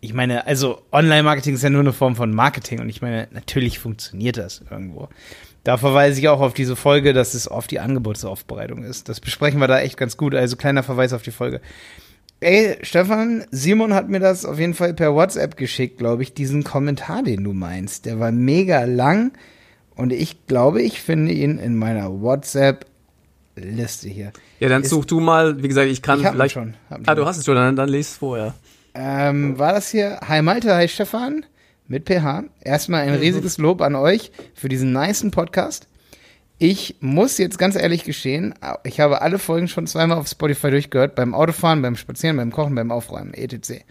Ich 0.01 0.13
meine, 0.13 0.47
also 0.47 0.83
Online-Marketing 0.93 1.55
ist 1.55 1.63
ja 1.63 1.71
nur 1.71 1.81
eine 1.81 1.95
Form 1.95 2.17
von 2.17 2.35
Marketing 2.35 2.81
und 2.81 2.91
ich 2.91 3.01
meine, 3.01 3.29
natürlich 3.33 3.79
funktioniert 3.79 4.37
das 4.37 4.63
irgendwo. 4.71 5.09
Da 5.67 5.79
verweise 5.79 6.21
ich 6.21 6.29
auch 6.29 6.41
auf 6.41 6.55
diese 6.55 6.77
Folge, 6.77 7.13
dass 7.13 7.35
es 7.35 7.49
auf 7.49 7.67
die 7.67 7.81
Angebotsaufbereitung 7.81 8.85
ist. 8.85 9.09
Das 9.09 9.19
besprechen 9.19 9.59
wir 9.59 9.67
da 9.67 9.81
echt 9.81 9.97
ganz 9.97 10.17
gut. 10.17 10.33
Also 10.33 10.55
kleiner 10.55 10.85
Verweis 10.85 11.13
auf 11.13 11.23
die 11.23 11.33
Folge. 11.33 11.61
Ey, 12.39 12.77
Stefan, 12.83 13.45
Simon 13.51 13.93
hat 13.93 14.09
mir 14.09 14.21
das 14.21 14.45
auf 14.45 14.61
jeden 14.61 14.75
Fall 14.75 14.95
per 14.95 15.17
WhatsApp 15.17 15.57
geschickt, 15.57 15.99
glaube 15.99 16.23
ich, 16.23 16.35
diesen 16.35 16.63
Kommentar, 16.63 17.25
den 17.25 17.43
du 17.43 17.53
meinst. 17.53 18.07
Der 18.07 18.21
war 18.21 18.31
mega 18.31 18.85
lang 18.85 19.33
und 19.97 20.13
ich 20.13 20.47
glaube, 20.47 20.83
ich 20.83 21.03
finde 21.03 21.33
ihn 21.33 21.59
in 21.59 21.77
meiner 21.77 22.21
WhatsApp-Liste 22.21 24.09
hier. 24.09 24.33
Ja, 24.61 24.69
dann 24.69 24.83
Ist, 24.83 24.91
such 24.91 25.07
du 25.07 25.19
mal, 25.19 25.65
wie 25.65 25.67
gesagt, 25.67 25.89
ich 25.89 26.01
kann 26.01 26.21
ich 26.21 26.29
vielleicht. 26.29 26.55
Schon, 26.55 26.75
ah, 26.91 27.17
du 27.17 27.27
hast 27.27 27.39
es 27.39 27.45
schon, 27.45 27.57
dann, 27.57 27.75
dann 27.75 27.89
lese 27.89 28.11
es 28.11 28.17
vorher. 28.19 28.55
Ähm, 28.95 29.59
war 29.59 29.73
das 29.73 29.91
hier? 29.91 30.21
Hi 30.29 30.43
Malte, 30.43 30.77
hi 30.77 30.87
Stefan 30.87 31.45
mit 31.89 32.09
PH. 32.09 32.45
Erstmal 32.61 33.03
ein 33.03 33.15
riesiges 33.15 33.59
Lob 33.59 33.81
an 33.81 33.95
euch 33.95 34.31
für 34.55 34.69
diesen 34.69 34.93
niceen 34.93 35.31
Podcast. 35.31 35.89
Ich 36.59 36.97
muss 37.01 37.37
jetzt 37.37 37.59
ganz 37.59 37.77
ehrlich 37.77 38.05
gestehen, 38.05 38.55
ich 38.85 39.01
habe 39.01 39.21
alle 39.21 39.39
Folgen 39.39 39.69
schon 39.69 39.87
zweimal 39.87 40.17
auf 40.17 40.27
Spotify 40.29 40.71
durchgehört, 40.71 41.15
beim 41.15 41.35
Autofahren, 41.35 41.83
beim 41.83 41.97
Spazieren, 41.97 42.39
beim 42.39 42.51
Kochen, 42.51 42.75
beim 42.75 42.91
Aufräumen, 42.91 43.35
etc. 43.35 43.85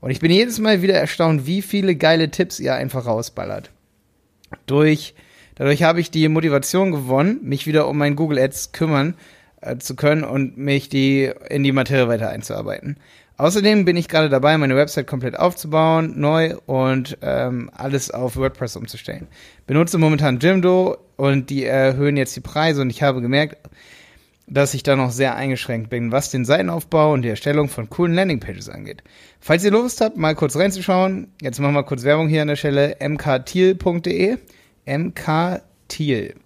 Und 0.00 0.12
ich 0.12 0.20
bin 0.20 0.30
jedes 0.30 0.60
Mal 0.60 0.82
wieder 0.82 0.94
erstaunt, 0.94 1.46
wie 1.46 1.62
viele 1.62 1.96
geile 1.96 2.30
Tipps 2.30 2.60
ihr 2.60 2.74
einfach 2.74 3.06
rausballert. 3.06 3.70
Durch, 4.66 5.14
dadurch 5.56 5.82
habe 5.82 6.00
ich 6.00 6.12
die 6.12 6.28
Motivation 6.28 6.92
gewonnen, 6.92 7.40
mich 7.42 7.66
wieder 7.66 7.88
um 7.88 7.98
mein 7.98 8.14
Google 8.14 8.38
Ads 8.38 8.70
kümmern 8.70 9.14
äh, 9.60 9.78
zu 9.78 9.96
können 9.96 10.22
und 10.22 10.56
mich 10.56 10.88
die 10.88 11.30
in 11.48 11.64
die 11.64 11.72
Materie 11.72 12.06
weiter 12.06 12.30
einzuarbeiten. 12.30 12.98
Außerdem 13.36 13.84
bin 13.84 13.96
ich 13.96 14.08
gerade 14.08 14.28
dabei, 14.28 14.56
meine 14.58 14.76
Website 14.76 15.06
komplett 15.06 15.38
aufzubauen, 15.38 16.14
neu 16.20 16.56
und 16.66 17.18
ähm, 17.22 17.70
alles 17.74 18.10
auf 18.10 18.36
WordPress 18.36 18.76
umzustellen. 18.76 19.26
Benutze 19.66 19.98
momentan 19.98 20.38
Jimdo 20.38 20.98
und 21.16 21.50
die 21.50 21.64
erhöhen 21.64 22.16
jetzt 22.16 22.36
die 22.36 22.40
Preise 22.40 22.82
und 22.82 22.90
ich 22.90 23.02
habe 23.02 23.20
gemerkt, 23.20 23.56
dass 24.46 24.74
ich 24.74 24.82
da 24.82 24.96
noch 24.96 25.10
sehr 25.10 25.34
eingeschränkt 25.34 25.88
bin, 25.88 26.12
was 26.12 26.30
den 26.30 26.44
Seitenaufbau 26.44 27.12
und 27.12 27.22
die 27.22 27.30
Erstellung 27.30 27.68
von 27.68 27.88
coolen 27.88 28.14
Landingpages 28.14 28.68
angeht. 28.68 29.02
Falls 29.40 29.64
ihr 29.64 29.70
Lust 29.70 30.00
habt, 30.00 30.16
mal 30.16 30.34
kurz 30.34 30.56
reinzuschauen, 30.56 31.28
jetzt 31.40 31.58
machen 31.58 31.74
wir 31.74 31.84
kurz 31.84 32.04
Werbung 32.04 32.28
hier 32.28 32.42
an 32.42 32.48
der 32.48 32.56
Stelle, 32.56 32.96
mktiel.de, 33.00 34.36
mktiel.de, 34.84 36.42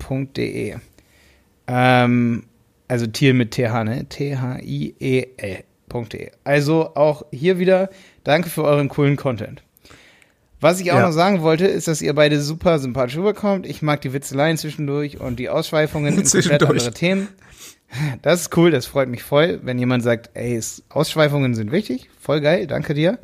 ähm, 1.67 2.45
also 2.89 3.07
Thiel 3.07 3.35
mit 3.35 3.51
TH, 3.53 3.85
ne? 3.85 4.07
T-H-I-E-L. 4.09 5.65
E. 6.13 6.31
Also 6.45 6.95
auch 6.95 7.25
hier 7.31 7.59
wieder 7.59 7.91
danke 8.25 8.51
für 8.51 8.65
euren 8.65 8.89
coolen 8.89 9.17
Content. 9.17 9.63
Was 10.61 10.81
ich 10.81 10.91
auch 10.93 10.97
ja. 10.97 11.07
noch 11.07 11.13
sagen 11.13 11.43
wollte, 11.43 11.67
ist, 11.67 11.87
dass 11.87 12.01
ihr 12.01 12.15
beide 12.15 12.41
super 12.41 12.79
sympathisch 12.79 13.17
rüberkommt. 13.17 13.67
Ich 13.67 13.83
mag 13.83 14.01
die 14.01 14.13
Witzeleien 14.13 14.57
zwischendurch 14.57 15.21
und 15.21 15.39
die 15.39 15.49
Ausschweifungen 15.49 16.19
in 16.19 16.25
komplett 16.25 16.63
andere 16.63 16.93
Themen. 16.93 17.29
Das 18.23 18.41
ist 18.41 18.57
cool, 18.57 18.71
das 18.71 18.87
freut 18.87 19.09
mich 19.09 19.23
voll, 19.23 19.61
wenn 19.63 19.79
jemand 19.79 20.03
sagt, 20.03 20.31
ey, 20.35 20.61
Ausschweifungen 20.89 21.55
sind 21.55 21.73
wichtig. 21.73 22.09
Voll 22.21 22.41
geil, 22.41 22.67
danke 22.67 22.95
dir. 22.95 23.19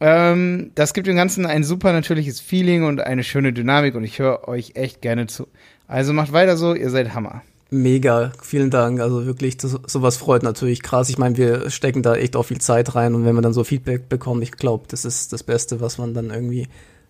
Ähm, 0.00 0.72
das 0.74 0.94
gibt 0.94 1.06
dem 1.06 1.16
Ganzen 1.16 1.46
ein 1.46 1.62
super 1.62 1.92
natürliches 1.92 2.40
Feeling 2.40 2.84
und 2.84 3.00
eine 3.00 3.22
schöne 3.22 3.52
Dynamik 3.52 3.94
und 3.94 4.04
ich 4.04 4.18
höre 4.18 4.48
euch 4.48 4.72
echt 4.74 5.00
gerne 5.00 5.28
zu. 5.28 5.46
Also 5.86 6.12
macht 6.12 6.32
weiter 6.32 6.56
so, 6.56 6.74
ihr 6.74 6.90
seid 6.90 7.14
Hammer. 7.14 7.42
Mega, 7.72 8.32
vielen 8.42 8.68
Dank. 8.68 9.00
Also 9.00 9.24
wirklich, 9.24 9.56
das, 9.56 9.78
sowas 9.86 10.18
freut 10.18 10.42
natürlich 10.42 10.82
krass. 10.82 11.08
Ich 11.08 11.16
meine, 11.16 11.38
wir 11.38 11.70
stecken 11.70 12.02
da 12.02 12.14
echt 12.14 12.36
auch 12.36 12.42
viel 12.42 12.60
Zeit 12.60 12.94
rein 12.94 13.14
und 13.14 13.24
wenn 13.24 13.34
man 13.34 13.42
dann 13.42 13.54
so 13.54 13.64
Feedback 13.64 14.10
bekommt, 14.10 14.42
ich 14.42 14.52
glaube, 14.52 14.84
das 14.88 15.06
ist 15.06 15.32
das 15.32 15.42
Beste, 15.42 15.80
was 15.80 15.96
man 15.96 16.12
dann 16.12 16.28
irgendwie 16.28 16.68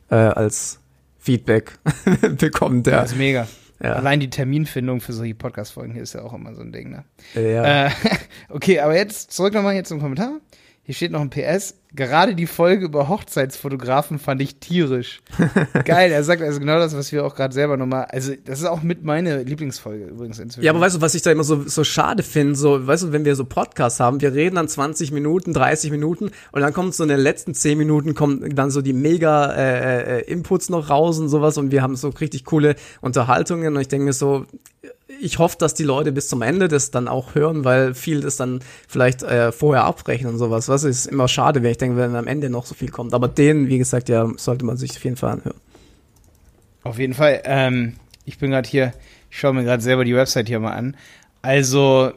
äh, 0.08 0.14
als 0.14 0.78
Feedback 1.18 1.80
bekommt. 2.38 2.86
Ja. 2.86 3.00
Das 3.00 3.10
ist 3.10 3.18
mega. 3.18 3.48
Ja. 3.82 3.94
Allein 3.94 4.20
die 4.20 4.30
Terminfindung 4.30 5.00
für 5.00 5.12
solche 5.12 5.34
Podcast-Folgen 5.34 5.94
hier 5.94 6.04
ist 6.04 6.12
ja 6.12 6.22
auch 6.22 6.32
immer 6.32 6.54
so 6.54 6.60
ein 6.60 6.70
Ding, 6.70 6.90
ne? 6.90 7.04
Ja. 7.34 7.86
Äh, 7.86 7.90
okay, 8.48 8.78
aber 8.78 8.94
jetzt 8.94 9.32
zurück 9.32 9.54
nochmal 9.54 9.74
hier 9.74 9.82
zum 9.82 10.00
Kommentar. 10.00 10.38
Hier 10.84 10.94
steht 10.94 11.10
noch 11.10 11.20
ein 11.20 11.30
PS. 11.30 11.74
Gerade 11.94 12.34
die 12.34 12.46
Folge 12.46 12.86
über 12.86 13.08
Hochzeitsfotografen 13.08 14.18
fand 14.18 14.40
ich 14.40 14.56
tierisch. 14.56 15.20
Geil, 15.84 16.10
er 16.10 16.24
sagt 16.24 16.40
also 16.40 16.58
genau 16.58 16.78
das, 16.78 16.96
was 16.96 17.12
wir 17.12 17.24
auch 17.24 17.34
gerade 17.34 17.52
selber 17.52 17.76
nochmal. 17.76 18.06
Also, 18.06 18.32
das 18.44 18.60
ist 18.60 18.66
auch 18.66 18.82
mit 18.82 19.04
meine 19.04 19.42
Lieblingsfolge 19.42 20.06
übrigens 20.06 20.38
inzwischen. 20.38 20.64
Ja, 20.64 20.72
aber 20.72 20.80
weißt 20.80 20.96
du, 20.96 21.00
was 21.02 21.14
ich 21.14 21.20
da 21.20 21.30
immer 21.30 21.44
so, 21.44 21.64
so 21.68 21.84
schade 21.84 22.22
finde? 22.22 22.54
So, 22.54 22.86
weißt 22.86 23.02
du, 23.02 23.12
wenn 23.12 23.26
wir 23.26 23.36
so 23.36 23.44
Podcasts 23.44 24.00
haben, 24.00 24.22
wir 24.22 24.32
reden 24.32 24.56
dann 24.56 24.68
20 24.68 25.12
Minuten, 25.12 25.52
30 25.52 25.90
Minuten 25.90 26.30
und 26.52 26.62
dann 26.62 26.72
kommt 26.72 26.94
so 26.94 27.02
in 27.02 27.10
den 27.10 27.20
letzten 27.20 27.52
10 27.52 27.76
Minuten 27.76 28.14
kommen 28.14 28.54
dann 28.54 28.70
so 28.70 28.80
die 28.80 28.94
mega 28.94 29.52
äh, 29.52 30.20
äh, 30.20 30.30
Inputs 30.30 30.70
noch 30.70 30.88
raus 30.88 31.18
und 31.18 31.28
sowas 31.28 31.58
und 31.58 31.72
wir 31.72 31.82
haben 31.82 31.96
so 31.96 32.08
richtig 32.08 32.46
coole 32.46 32.74
Unterhaltungen 33.02 33.74
und 33.74 33.80
ich 33.80 33.88
denke 33.88 34.06
mir 34.06 34.12
so, 34.14 34.46
ich 35.20 35.38
hoffe, 35.38 35.56
dass 35.58 35.74
die 35.74 35.84
Leute 35.84 36.12
bis 36.12 36.28
zum 36.28 36.42
Ende 36.42 36.68
das 36.68 36.90
dann 36.90 37.08
auch 37.08 37.34
hören, 37.34 37.64
weil 37.64 37.94
viel 37.94 38.20
das 38.20 38.36
dann 38.36 38.60
vielleicht 38.88 39.22
äh, 39.22 39.52
vorher 39.52 39.84
abbrechen 39.84 40.28
und 40.28 40.38
sowas. 40.38 40.68
Was 40.68 40.84
ist 40.84 41.06
immer 41.06 41.28
schade, 41.28 41.62
wenn 41.62 41.70
ich 41.70 41.78
denke, 41.78 41.96
wenn 41.96 42.16
am 42.16 42.26
Ende 42.26 42.50
noch 42.50 42.66
so 42.66 42.74
viel 42.74 42.90
kommt. 42.90 43.14
Aber 43.14 43.28
den, 43.28 43.68
wie 43.68 43.78
gesagt, 43.78 44.08
ja, 44.08 44.28
sollte 44.36 44.64
man 44.64 44.76
sich 44.76 44.90
auf 44.92 45.04
jeden 45.04 45.16
Fall 45.16 45.30
anhören. 45.32 45.60
Auf 46.82 46.98
jeden 46.98 47.14
Fall. 47.14 47.42
Ähm, 47.44 47.94
ich 48.24 48.38
bin 48.38 48.50
gerade 48.50 48.68
hier, 48.68 48.92
ich 49.30 49.38
schaue 49.38 49.52
mir 49.52 49.64
gerade 49.64 49.82
selber 49.82 50.04
die 50.04 50.14
Website 50.14 50.48
hier 50.48 50.60
mal 50.60 50.72
an. 50.72 50.96
Also, 51.40 52.12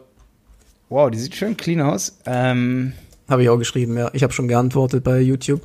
wow, 0.90 1.10
die 1.10 1.20
sieht 1.20 1.36
schön 1.36 1.58
clean 1.58 1.82
aus. 1.82 2.18
Ähm, 2.26 2.94
habe 3.30 3.44
ich 3.44 3.50
auch 3.50 3.58
geschrieben, 3.58 3.98
ja. 3.98 4.10
Ich 4.14 4.24
habe 4.24 4.34
schon 4.34 4.48
geantwortet 4.48 5.04
bei 5.04 5.20
YouTube. 5.20 5.62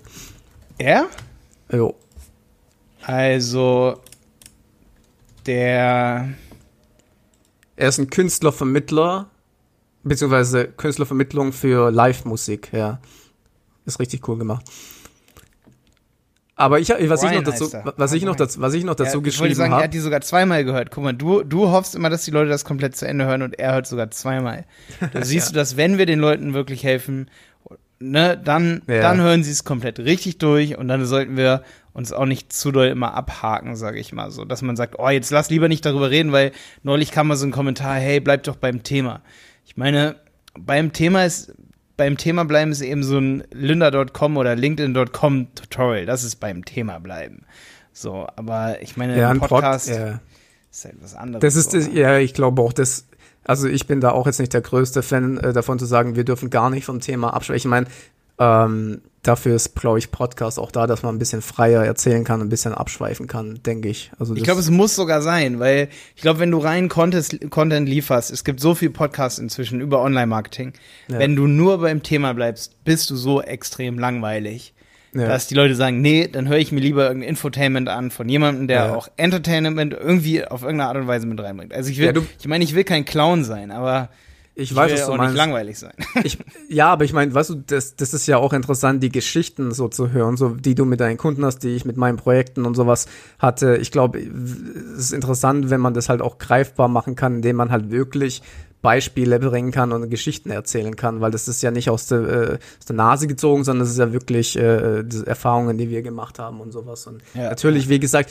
Ja? 0.80 1.06
Jo. 1.72 1.94
Also, 3.02 4.00
der 5.46 6.28
er 7.80 7.88
ist 7.88 7.98
ein 7.98 8.10
Künstlervermittler, 8.10 9.30
beziehungsweise 10.02 10.68
Künstlervermittlung 10.68 11.52
für 11.52 11.90
Live-Musik, 11.90 12.70
ja. 12.72 13.00
Ist 13.86 13.98
richtig 13.98 14.28
cool 14.28 14.38
gemacht. 14.38 14.66
Aber 16.56 16.78
ich, 16.78 16.90
was 16.90 17.22
Brian 17.22 17.32
ich 17.32 17.40
noch 17.40 17.52
dazu, 17.52 17.72
was 17.96 18.12
ich 18.12 18.22
noch 18.22 18.36
dazu, 18.36 18.60
was 18.60 18.74
ich 18.74 18.84
noch 18.84 18.94
dazu 18.94 19.16
ja, 19.16 19.22
geschrieben 19.22 19.58
habe. 19.62 19.76
Er 19.76 19.84
hat 19.84 19.94
die 19.94 19.98
sogar 19.98 20.20
zweimal 20.20 20.62
gehört. 20.62 20.90
Guck 20.90 21.02
mal, 21.04 21.14
du, 21.14 21.42
du 21.42 21.70
hoffst 21.70 21.94
immer, 21.94 22.10
dass 22.10 22.26
die 22.26 22.32
Leute 22.32 22.50
das 22.50 22.66
komplett 22.66 22.94
zu 22.96 23.08
Ende 23.08 23.24
hören 23.24 23.40
und 23.40 23.58
er 23.58 23.72
hört 23.72 23.86
sogar 23.86 24.10
zweimal. 24.10 24.66
Da 25.12 25.24
siest 25.24 25.48
ja. 25.48 25.52
du, 25.52 25.58
dass 25.58 25.78
wenn 25.78 25.96
wir 25.96 26.04
den 26.04 26.18
Leuten 26.18 26.52
wirklich 26.52 26.84
helfen, 26.84 27.30
ne, 27.98 28.36
dann, 28.36 28.82
Ja. 28.88 29.00
dann 29.00 29.22
hören 29.22 29.42
sie 29.42 29.52
es 29.52 29.64
komplett 29.64 30.00
richtig 30.00 30.36
durch 30.36 30.76
und 30.76 30.88
dann 30.88 31.02
sollten 31.06 31.38
wir 31.38 31.62
uns 31.92 32.12
auch 32.12 32.26
nicht 32.26 32.52
zu 32.52 32.70
doll 32.70 32.86
immer 32.86 33.14
abhaken, 33.14 33.76
sage 33.76 33.98
ich 33.98 34.12
mal 34.12 34.30
so, 34.30 34.44
dass 34.44 34.62
man 34.62 34.76
sagt, 34.76 34.96
oh, 34.98 35.08
jetzt 35.08 35.30
lass 35.30 35.50
lieber 35.50 35.68
nicht 35.68 35.84
darüber 35.84 36.10
reden, 36.10 36.32
weil 36.32 36.52
neulich 36.82 37.10
kam 37.10 37.28
mal 37.28 37.36
so 37.36 37.46
ein 37.46 37.52
Kommentar, 37.52 37.96
hey, 37.96 38.20
bleib 38.20 38.44
doch 38.44 38.56
beim 38.56 38.82
Thema. 38.82 39.22
Ich 39.64 39.76
meine, 39.76 40.16
beim 40.58 40.92
Thema 40.92 41.24
ist, 41.24 41.54
beim 41.96 42.16
Thema 42.16 42.44
bleiben 42.44 42.72
ist 42.72 42.80
eben 42.80 43.02
so 43.02 43.18
ein 43.18 43.44
lynda.com 43.52 44.36
oder 44.36 44.56
linkedin.com 44.56 45.54
Tutorial, 45.54 46.06
das 46.06 46.24
ist 46.24 46.36
beim 46.36 46.64
Thema 46.64 46.98
bleiben. 46.98 47.44
So, 47.92 48.26
aber 48.36 48.80
ich 48.82 48.96
meine, 48.96 49.18
Ja, 49.18 49.28
ein 49.28 49.36
ein 49.36 49.40
Pod, 49.40 49.48
Podcast 49.48 49.88
ja. 49.88 50.20
ist 50.70 50.84
halt 50.84 50.96
was 51.00 51.14
anderes. 51.14 51.42
Das 51.42 51.56
ist, 51.56 51.72
so, 51.72 51.78
ne? 51.78 51.98
ja, 51.98 52.18
ich 52.18 52.34
glaube 52.34 52.62
auch, 52.62 52.72
das, 52.72 53.06
also 53.44 53.68
ich 53.68 53.86
bin 53.86 54.00
da 54.00 54.12
auch 54.12 54.26
jetzt 54.26 54.38
nicht 54.38 54.54
der 54.54 54.60
größte 54.60 55.02
Fan 55.02 55.38
äh, 55.38 55.52
davon 55.52 55.78
zu 55.78 55.86
sagen, 55.86 56.16
wir 56.16 56.24
dürfen 56.24 56.50
gar 56.50 56.70
nicht 56.70 56.84
vom 56.84 57.00
Thema 57.00 57.34
abschweifen. 57.34 57.56
Ich 57.56 57.64
meine, 57.66 57.86
ähm, 58.38 59.02
dafür 59.22 59.54
ist, 59.54 59.74
glaube 59.74 59.98
ich, 59.98 60.10
Podcast 60.10 60.58
auch 60.58 60.70
da, 60.72 60.86
dass 60.86 61.02
man 61.02 61.14
ein 61.14 61.18
bisschen 61.18 61.42
freier 61.42 61.84
erzählen 61.84 62.24
kann, 62.24 62.40
ein 62.40 62.48
bisschen 62.48 62.72
abschweifen 62.72 63.26
kann, 63.26 63.60
denke 63.64 63.88
ich. 63.88 64.10
Also 64.18 64.34
Ich 64.34 64.42
glaube, 64.42 64.60
es 64.60 64.70
muss 64.70 64.94
sogar 64.96 65.20
sein, 65.20 65.60
weil 65.60 65.88
ich 66.16 66.22
glaube, 66.22 66.40
wenn 66.40 66.50
du 66.50 66.58
rein 66.58 66.88
Content, 66.88 67.50
Content 67.50 67.88
lieferst, 67.88 68.30
es 68.30 68.44
gibt 68.44 68.60
so 68.60 68.74
viel 68.74 68.90
Podcasts 68.90 69.38
inzwischen 69.38 69.80
über 69.80 70.00
Online-Marketing. 70.00 70.72
Ja. 71.08 71.18
Wenn 71.18 71.36
du 71.36 71.46
nur 71.46 71.78
beim 71.80 72.02
Thema 72.02 72.32
bleibst, 72.32 72.82
bist 72.84 73.10
du 73.10 73.16
so 73.16 73.42
extrem 73.42 73.98
langweilig, 73.98 74.72
ja. 75.12 75.26
dass 75.26 75.48
die 75.48 75.54
Leute 75.54 75.74
sagen, 75.74 76.00
nee, 76.00 76.26
dann 76.26 76.48
höre 76.48 76.58
ich 76.58 76.72
mir 76.72 76.80
lieber 76.80 77.06
irgendein 77.06 77.28
Infotainment 77.30 77.88
an 77.90 78.10
von 78.10 78.26
jemandem, 78.28 78.68
der 78.68 78.86
Ja. 78.86 78.94
auch 78.94 79.08
Entertainment 79.18 79.92
irgendwie 79.92 80.44
auf 80.44 80.62
irgendeine 80.62 80.88
Art 80.88 80.96
und 80.96 81.06
Weise 81.08 81.26
mit 81.26 81.38
reinbringt. 81.40 81.74
Also 81.74 81.90
ich 81.90 81.98
will, 81.98 82.22
ich 82.38 82.48
meine, 82.48 82.64
ich 82.64 82.74
will 82.74 82.84
kein 82.84 83.04
Clown 83.04 83.44
sein, 83.44 83.70
aber 83.70 84.08
ich 84.60 84.70
ich 84.70 84.76
weiß, 84.76 84.90
will 84.90 84.98
was 84.98 85.06
du 85.06 85.12
auch 85.12 85.16
meinst. 85.16 85.32
nicht 85.34 85.38
langweilig 85.38 85.78
sein. 85.78 85.92
Ich, 86.24 86.38
ja, 86.68 86.88
aber 86.88 87.04
ich 87.04 87.12
meine, 87.12 87.34
weißt 87.34 87.50
du, 87.50 87.54
das, 87.66 87.96
das 87.96 88.14
ist 88.14 88.26
ja 88.26 88.36
auch 88.38 88.52
interessant, 88.52 89.02
die 89.02 89.10
Geschichten 89.10 89.72
so 89.72 89.88
zu 89.88 90.12
hören, 90.12 90.36
so 90.36 90.50
die 90.50 90.74
du 90.74 90.84
mit 90.84 91.00
deinen 91.00 91.16
Kunden 91.16 91.44
hast, 91.44 91.60
die 91.60 91.70
ich 91.70 91.84
mit 91.84 91.96
meinen 91.96 92.16
Projekten 92.16 92.64
und 92.66 92.74
sowas 92.74 93.06
hatte. 93.38 93.76
Ich 93.76 93.90
glaube, 93.90 94.18
es 94.20 94.98
ist 95.04 95.12
interessant, 95.12 95.70
wenn 95.70 95.80
man 95.80 95.94
das 95.94 96.08
halt 96.08 96.22
auch 96.22 96.38
greifbar 96.38 96.88
machen 96.88 97.14
kann, 97.16 97.36
indem 97.36 97.56
man 97.56 97.70
halt 97.70 97.90
wirklich 97.90 98.42
Beispiele 98.82 99.38
bringen 99.38 99.72
kann 99.72 99.92
und 99.92 100.08
Geschichten 100.08 100.50
erzählen 100.50 100.96
kann, 100.96 101.20
weil 101.20 101.30
das 101.30 101.48
ist 101.48 101.60
ja 101.62 101.70
nicht 101.70 101.90
aus 101.90 102.06
der, 102.06 102.18
äh, 102.20 102.58
aus 102.78 102.86
der 102.86 102.96
Nase 102.96 103.26
gezogen, 103.26 103.62
sondern 103.62 103.80
das 103.84 103.90
ist 103.92 103.98
ja 103.98 104.12
wirklich 104.12 104.58
äh, 104.58 105.04
Erfahrungen, 105.26 105.76
die 105.76 105.90
wir 105.90 106.00
gemacht 106.02 106.38
haben 106.38 106.60
und 106.60 106.72
sowas. 106.72 107.06
Und 107.06 107.20
Ja. 107.34 107.50
natürlich, 107.50 107.88
wie 107.90 108.00
gesagt, 108.00 108.30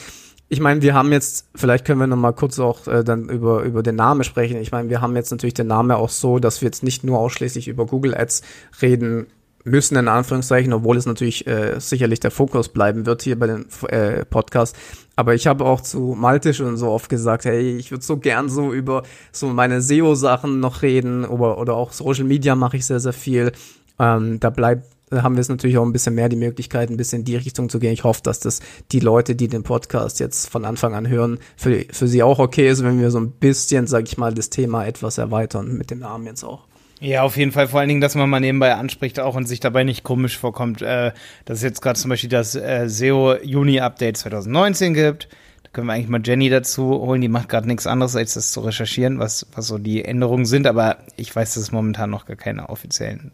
ich 0.51 0.59
meine, 0.59 0.81
wir 0.81 0.95
haben 0.95 1.11
jetzt, 1.11 1.47
vielleicht 1.53 1.85
können 1.85 1.99
wir 1.99 2.07
noch 2.07 2.17
mal 2.17 2.33
kurz 2.33 2.57
auch 2.59 2.87
äh, 2.87 3.03
dann 3.03 3.29
über, 3.29 3.61
über 3.61 3.83
den 3.83 3.95
Namen 3.95 4.23
sprechen. 4.23 4.57
Ich 4.57 4.71
meine, 4.71 4.89
wir 4.89 4.99
haben 4.99 5.15
jetzt 5.15 5.29
natürlich 5.29 5.53
den 5.53 5.67
Namen 5.67 5.91
auch 5.91 6.09
so, 6.09 6.39
dass 6.39 6.61
wir 6.61 6.65
jetzt 6.65 6.83
nicht 6.83 7.03
nur 7.03 7.19
ausschließlich 7.19 7.67
über 7.67 7.85
Google 7.85 8.15
Ads 8.15 8.41
reden 8.81 9.27
müssen, 9.63 9.95
in 9.95 10.07
Anführungszeichen, 10.07 10.73
obwohl 10.73 10.97
es 10.97 11.05
natürlich 11.05 11.45
äh, 11.45 11.79
sicherlich 11.79 12.19
der 12.19 12.31
Fokus 12.31 12.69
bleiben 12.69 13.05
wird 13.05 13.21
hier 13.21 13.37
bei 13.37 13.45
den 13.45 13.67
äh, 13.89 14.25
Podcast. 14.25 14.75
Aber 15.15 15.35
ich 15.35 15.45
habe 15.45 15.65
auch 15.65 15.81
zu 15.81 16.15
Malte 16.17 16.53
schon 16.55 16.77
so 16.77 16.89
oft 16.89 17.09
gesagt, 17.09 17.45
hey, 17.45 17.77
ich 17.77 17.91
würde 17.91 18.03
so 18.03 18.17
gern 18.17 18.49
so 18.49 18.73
über 18.73 19.03
so 19.31 19.49
meine 19.49 19.81
SEO-Sachen 19.81 20.59
noch 20.59 20.81
reden 20.81 21.25
oder, 21.25 21.59
oder 21.59 21.75
auch 21.75 21.91
Social 21.91 22.23
Media 22.23 22.55
mache 22.55 22.77
ich 22.77 22.87
sehr, 22.87 22.99
sehr 22.99 23.13
viel. 23.13 23.51
Ähm, 23.99 24.39
da 24.39 24.49
bleibt 24.49 24.87
haben 25.11 25.35
wir 25.35 25.41
es 25.41 25.49
natürlich 25.49 25.77
auch 25.77 25.85
ein 25.85 25.93
bisschen 25.93 26.15
mehr 26.15 26.29
die 26.29 26.35
Möglichkeit, 26.35 26.89
ein 26.89 26.97
bisschen 26.97 27.19
in 27.19 27.25
die 27.25 27.35
Richtung 27.35 27.69
zu 27.69 27.79
gehen. 27.79 27.93
Ich 27.93 28.03
hoffe, 28.03 28.21
dass 28.23 28.39
das 28.39 28.59
die 28.91 28.99
Leute, 28.99 29.35
die 29.35 29.47
den 29.47 29.63
Podcast 29.63 30.19
jetzt 30.19 30.49
von 30.49 30.65
Anfang 30.65 30.93
an 30.93 31.07
hören, 31.07 31.39
für, 31.57 31.85
für 31.91 32.07
sie 32.07 32.23
auch 32.23 32.39
okay 32.39 32.69
ist, 32.69 32.83
wenn 32.83 32.99
wir 32.99 33.11
so 33.11 33.19
ein 33.19 33.31
bisschen, 33.31 33.87
sag 33.87 34.07
ich 34.07 34.17
mal, 34.17 34.33
das 34.33 34.49
Thema 34.49 34.85
etwas 34.85 35.17
erweitern 35.17 35.77
mit 35.77 35.91
dem 35.91 35.99
Namen 35.99 36.25
jetzt 36.25 36.43
auch. 36.43 36.69
Ja, 37.01 37.23
auf 37.23 37.37
jeden 37.37 37.53
Fall. 37.53 37.67
Vor 37.69 37.79
allen 37.79 37.87
Dingen, 37.87 38.01
dass 38.01 38.15
man 38.15 38.29
mal 38.29 38.41
nebenbei 38.41 38.75
anspricht 38.75 39.19
auch 39.19 39.35
und 39.35 39.47
sich 39.47 39.61
dabei 39.61 39.85
nicht 39.85 40.03
komisch 40.03 40.37
vorkommt, 40.37 40.81
äh, 40.81 41.13
dass 41.45 41.59
es 41.59 41.63
jetzt 41.63 41.81
gerade 41.81 41.97
zum 41.97 42.09
Beispiel 42.09 42.29
das 42.29 42.55
äh, 42.55 42.89
SEO 42.89 43.35
Juni 43.41 43.79
Update 43.79 44.17
2019 44.17 44.93
gibt. 44.93 45.29
Da 45.63 45.69
können 45.71 45.87
wir 45.87 45.93
eigentlich 45.93 46.09
mal 46.09 46.21
Jenny 46.23 46.49
dazu 46.49 46.83
holen. 46.83 47.21
Die 47.21 47.29
macht 47.29 47.47
gerade 47.47 47.67
nichts 47.67 47.87
anderes, 47.87 48.17
als 48.17 48.33
das 48.33 48.51
zu 48.51 48.59
recherchieren, 48.59 49.17
was, 49.17 49.47
was 49.53 49.67
so 49.67 49.77
die 49.77 50.03
Änderungen 50.03 50.45
sind. 50.45 50.67
Aber 50.67 50.97
ich 51.15 51.33
weiß, 51.33 51.53
dass 51.53 51.63
es 51.63 51.71
momentan 51.71 52.09
noch 52.09 52.25
gar 52.25 52.35
keine 52.35 52.67
offiziellen 52.67 53.31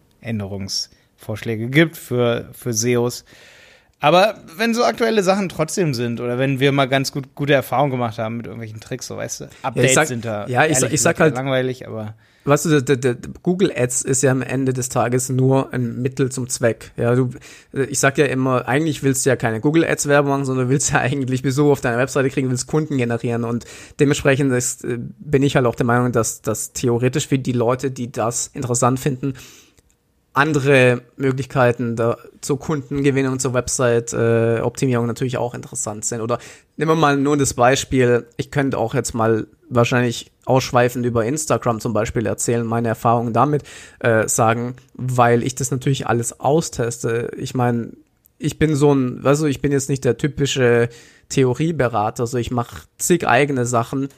Änderungsvorschläge 1.26 1.68
gibt 1.68 1.98
für, 1.98 2.50
für 2.54 2.74
SEOs. 2.74 3.26
Aber 4.00 4.36
wenn 4.58 4.74
so 4.74 4.84
aktuelle 4.84 5.24
Sachen 5.24 5.50
trotzdem 5.50 5.94
sind 5.94 6.20
oder 6.22 6.38
wenn 6.38 6.60
wir 6.60 6.72
mal 6.72 6.86
ganz 6.86 7.12
gut 7.12 7.34
gute 7.34 7.54
Erfahrungen 7.54 7.92
gemacht 7.92 8.20
haben 8.20 8.38
mit 8.38 8.46
irgendwelchen 8.46 8.80
Tricks, 8.80 9.08
so 9.08 9.18
weißt 9.18 9.42
du, 9.42 9.46
Updates 9.64 9.94
sag- 9.96 10.08
sind 10.08 10.26
da 10.26 10.46
ja, 10.48 10.66
ich 10.66 10.78
sag- 10.78 10.92
ich 10.92 11.02
sag 11.02 11.20
halt- 11.20 11.36
langweilig, 11.36 11.88
aber 11.88 12.16
Weißt 12.48 12.66
du, 12.66 12.80
der, 12.80 12.96
der, 12.98 13.18
Google 13.42 13.72
Ads 13.76 14.04
ist 14.04 14.22
ja 14.22 14.30
am 14.30 14.44
Ende 14.44 14.72
des 14.72 14.90
Tages 14.90 15.30
nur 15.30 15.74
ein 15.74 16.00
Mittel 16.04 16.32
zum 16.32 16.48
Zweck. 16.48 16.92
Ja, 16.96 17.16
du, 17.16 17.32
ich 17.90 18.00
sag 18.00 18.20
ja 18.20 18.26
immer, 18.26 18.68
eigentlich 18.68 19.02
willst 19.02 19.26
du 19.26 19.32
ja 19.32 19.36
keine 19.36 19.60
Google 19.60 19.84
Ads 19.84 20.08
Werbung 20.08 20.30
machen, 20.30 20.46
sondern 20.46 20.68
du 20.68 20.72
willst 20.72 20.92
ja 20.94 21.00
eigentlich 21.00 21.42
Besuch 21.42 21.72
auf 21.72 21.82
deiner 21.82 21.98
Webseite 21.98 22.30
kriegen, 22.30 22.52
willst 22.52 22.68
Kunden 22.68 22.98
generieren 23.00 23.46
und 23.46 23.66
dementsprechend 24.00 24.54
ist, 24.54 24.84
äh, 24.86 25.00
bin 25.00 25.42
ich 25.42 25.56
halt 25.56 25.66
auch 25.66 25.74
der 25.74 25.88
Meinung, 25.88 26.12
dass 26.12 26.44
dass 26.44 26.72
theoretisch 26.74 27.28
für 27.28 27.40
die 27.40 27.52
Leute, 27.52 27.90
die 27.90 28.12
das 28.12 28.52
interessant 28.54 29.00
finden, 29.00 29.34
andere 30.36 31.02
Möglichkeiten 31.16 31.96
da, 31.96 32.18
zur 32.42 32.60
Kundengewinnung, 32.60 33.40
zur 33.40 33.54
Website-Optimierung 33.54 35.08
natürlich 35.08 35.38
auch 35.38 35.54
interessant 35.54 36.06
sind. 36.06 36.22
Oder 36.22 36.40
nehmen 36.78 36.92
wir 36.92 36.96
mal 36.96 37.18
nur 37.18 37.38
das 37.38 37.54
Beispiel, 37.54 38.28
ich 38.38 38.52
könnte 38.52 38.78
auch 38.78 38.94
jetzt 38.94 39.14
mal 39.14 39.48
wahrscheinlich 39.70 40.32
ausschweifend 40.46 41.06
über 41.06 41.26
Instagram 41.26 41.80
zum 41.80 41.94
Beispiel 41.94 42.26
erzählen, 42.26 42.66
meine 42.66 42.90
Erfahrungen 42.90 43.34
damit 43.34 43.64
äh, 44.00 44.28
sagen, 44.28 44.76
weil 44.94 45.42
ich 45.42 45.56
das 45.56 45.72
natürlich 45.72 46.08
alles 46.08 46.40
austeste. 46.40 47.32
Ich 47.38 47.56
meine, 47.56 47.94
ich 48.38 48.60
bin 48.60 48.76
so 48.76 48.94
ein, 48.94 49.22
also 49.24 49.48
ich 49.48 49.62
bin 49.62 49.72
jetzt 49.72 49.90
nicht 49.90 50.06
der 50.06 50.18
typische 50.18 50.90
Theorieberater, 51.30 52.24
also 52.24 52.38
ich 52.38 52.52
mache 52.52 52.84
zig 52.98 53.26
eigene 53.28 53.66
Sachen, 53.66 54.10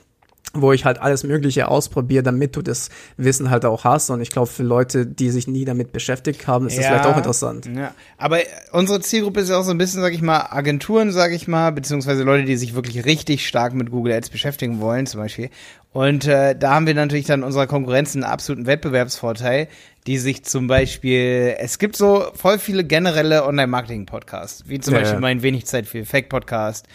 wo 0.54 0.72
ich 0.72 0.86
halt 0.86 1.00
alles 1.00 1.24
Mögliche 1.24 1.68
ausprobiere, 1.68 2.24
damit 2.24 2.56
du 2.56 2.62
das 2.62 2.89
Wissen 3.18 3.50
halt 3.50 3.66
auch 3.66 3.84
hast. 3.84 4.10
Und 4.10 4.22
ich 4.22 4.30
glaube, 4.30 4.48
für 4.48 4.63
Leute, 4.63 5.06
die 5.06 5.30
sich 5.30 5.48
nie 5.48 5.66
damit 5.66 5.92
beschäftigt 5.92 6.48
haben, 6.48 6.68
ist 6.68 6.77
das 6.77 6.86
vielleicht 6.86 7.06
auch 7.06 7.18
interessant. 7.18 7.70
Ja, 7.75 7.94
aber 8.18 8.39
unsere 8.72 9.00
Zielgruppe 9.01 9.42
ist 9.42 9.50
ja 9.50 9.58
auch 9.58 9.63
so 9.63 9.72
ein 9.72 9.77
bisschen, 9.77 10.01
sag 10.01 10.13
ich 10.13 10.22
mal, 10.22 10.48
Agenturen, 10.50 11.12
sag 11.12 11.32
ich 11.32 11.48
mal, 11.48 11.72
beziehungsweise 11.72 12.24
Leute, 12.24 12.46
die 12.46 12.58
sich 12.58 12.75
wirklich 12.75 13.06
richtig 13.06 13.48
stark 13.48 13.74
mit 13.74 13.92
Google 13.92 14.13
Ads 14.13 14.30
beschäftigen 14.30 14.80
wollen, 14.80 15.06
zum 15.06 15.22
Beispiel. 15.22 15.50
Und 15.94 16.27
äh, 16.27 16.56
da 16.56 16.75
haben 16.75 16.86
wir 16.86 16.94
natürlich 16.94 17.25
dann 17.25 17.44
unserer 17.44 17.66
Konkurrenz 17.66 18.13
einen 18.13 18.24
absoluten 18.24 18.68
Wettbewerbsvorteil, 18.68 19.68
die 20.06 20.18
sich 20.20 20.44
zum 20.46 20.68
Beispiel, 20.68 21.56
es 21.60 21.80
gibt 21.80 21.96
so 21.96 22.27
voll 22.34 22.60
viele 22.60 22.84
generelle 22.84 23.46
Online-Marketing-Podcasts, 23.46 24.66
wie 24.68 24.80
zum 24.80 24.94
Ja, 24.94 25.00
Beispiel 25.00 25.16
ja. 25.16 25.22
mein 25.22 25.42
Wenig 25.42 25.66
Zeit 25.66 25.88
für 25.88 26.00
Effekt-Podcast, 26.00 26.88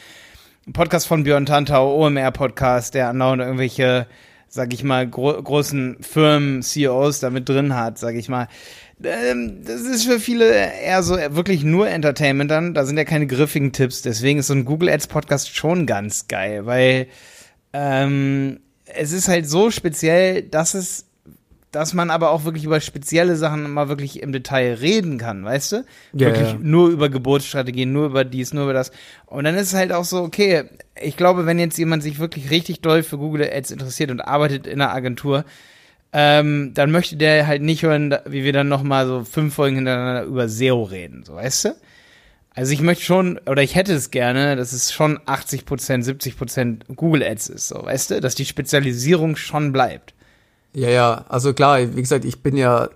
Podcast 0.72 1.08
von 1.08 1.24
Björn 1.24 1.44
Tantau, 1.44 1.96
OMR-Podcast, 1.96 2.94
der 2.94 3.08
andauernd 3.08 3.42
irgendwelche, 3.42 4.06
sag 4.48 4.72
ich 4.72 4.84
mal, 4.84 5.08
gro 5.08 5.42
großen 5.42 5.96
Firmen, 6.00 6.62
CEOs 6.62 7.18
da 7.18 7.30
mit 7.30 7.48
drin 7.48 7.74
hat, 7.74 7.98
sag 7.98 8.14
ich 8.14 8.28
mal. 8.28 8.46
Ähm, 9.02 9.64
das 9.64 9.80
ist 9.80 10.04
für 10.04 10.20
viele 10.20 10.52
eher 10.52 11.02
so 11.02 11.16
wirklich 11.16 11.64
nur 11.64 11.88
Entertainment 11.88 12.50
dann. 12.50 12.74
Da 12.74 12.84
sind 12.84 12.96
ja 12.96 13.04
keine 13.04 13.26
griffigen 13.26 13.72
Tipps. 13.72 14.02
Deswegen 14.02 14.38
ist 14.38 14.46
so 14.46 14.54
ein 14.54 14.64
Google 14.64 14.88
Ads 14.88 15.08
Podcast 15.08 15.54
schon 15.54 15.84
ganz 15.84 16.28
geil, 16.28 16.64
weil 16.64 17.08
ähm, 17.72 18.60
es 18.84 19.10
ist 19.10 19.26
halt 19.26 19.48
so 19.48 19.72
speziell, 19.72 20.42
dass 20.42 20.74
es, 20.74 21.06
dass 21.72 21.94
man 21.94 22.10
aber 22.10 22.30
auch 22.30 22.44
wirklich 22.44 22.64
über 22.64 22.80
spezielle 22.80 23.34
Sachen 23.34 23.70
mal 23.70 23.88
wirklich 23.88 24.22
im 24.22 24.30
Detail 24.30 24.74
reden 24.74 25.16
kann, 25.18 25.44
weißt 25.44 25.72
du? 25.72 25.76
Ja, 26.12 26.28
wirklich 26.28 26.52
ja. 26.52 26.58
nur 26.60 26.90
über 26.90 27.08
Geburtsstrategien, 27.08 27.92
nur 27.92 28.06
über 28.06 28.24
dies, 28.24 28.52
nur 28.52 28.64
über 28.64 28.74
das. 28.74 28.92
Und 29.26 29.44
dann 29.44 29.56
ist 29.56 29.68
es 29.68 29.74
halt 29.74 29.90
auch 29.90 30.04
so, 30.04 30.22
okay, 30.22 30.64
ich 31.00 31.16
glaube, 31.16 31.46
wenn 31.46 31.58
jetzt 31.58 31.78
jemand 31.78 32.02
sich 32.02 32.18
wirklich 32.18 32.50
richtig 32.50 32.82
doll 32.82 33.02
für 33.02 33.16
Google 33.16 33.50
Ads 33.50 33.70
interessiert 33.70 34.10
und 34.10 34.20
arbeitet 34.20 34.66
in 34.66 34.82
einer 34.82 34.92
Agentur, 34.92 35.46
ähm, 36.12 36.72
dann 36.74 36.90
möchte 36.90 37.16
der 37.16 37.46
halt 37.46 37.62
nicht 37.62 37.82
hören, 37.82 38.14
wie 38.26 38.44
wir 38.44 38.52
dann 38.52 38.68
noch 38.68 38.82
mal 38.82 39.06
so 39.06 39.24
fünf 39.24 39.54
Folgen 39.54 39.76
hintereinander 39.76 40.24
über 40.24 40.50
SEO 40.50 40.82
reden, 40.82 41.24
so 41.24 41.34
weißt 41.34 41.64
du? 41.64 41.76
Also 42.54 42.74
ich 42.74 42.82
möchte 42.82 43.04
schon, 43.04 43.38
oder 43.46 43.62
ich 43.62 43.76
hätte 43.76 43.94
es 43.94 44.10
gerne, 44.10 44.56
dass 44.56 44.74
es 44.74 44.92
schon 44.92 45.18
80%, 45.20 45.64
70% 45.64 46.94
Google 46.96 47.22
Ads 47.22 47.48
ist, 47.48 47.68
so 47.68 47.82
weißt 47.82 48.10
du? 48.10 48.20
Dass 48.20 48.34
die 48.34 48.44
Spezialisierung 48.44 49.36
schon 49.36 49.72
bleibt. 49.72 50.12
Ja, 50.74 50.88
ja, 50.88 51.24
also 51.28 51.52
klar, 51.52 51.80
wie 51.94 52.00
gesagt, 52.00 52.24
ich 52.24 52.42
bin 52.42 52.56
ja, 52.56 52.88